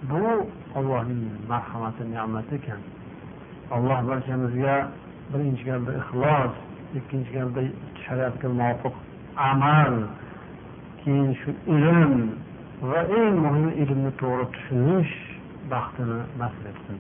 bu 0.10 0.48
ollohning 0.76 1.24
marhamati 1.50 2.04
ne'mati 2.14 2.56
ekan 2.60 2.82
alloh 3.76 4.00
barchamizga 4.10 4.76
birinchi 5.32 5.64
galda 5.70 5.92
ixlos 6.02 6.54
ikkinchi 7.00 7.32
galda 7.38 7.62
shariatga 8.06 8.48
muvofiq 8.60 8.96
amal 9.50 9.94
keyin 11.02 11.32
shu 11.42 11.50
ilm 11.76 12.14
va 12.92 13.02
eng 13.22 13.36
muhimi 13.46 13.72
ilmni 13.84 14.12
to'g'ri 14.22 14.46
tushunish 14.56 15.14
baxtini 15.72 16.20
nasib 16.42 16.66
etsin 16.74 17.00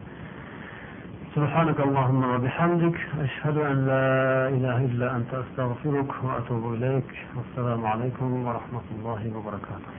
سبحانك 1.35 1.79
اللهم 1.87 2.21
وبحمدك 2.33 2.97
أشهد 3.25 3.57
أن 3.71 3.77
لا 3.91 4.07
إله 4.55 4.77
إلا 4.89 5.07
أنت 5.17 5.31
أستغفرك 5.43 6.11
وأتوب 6.25 6.63
إليك 6.73 7.09
والسلام 7.35 7.81
عليكم 7.85 8.27
ورحمة 8.47 8.85
الله 8.95 9.21
وبركاته 9.37 9.91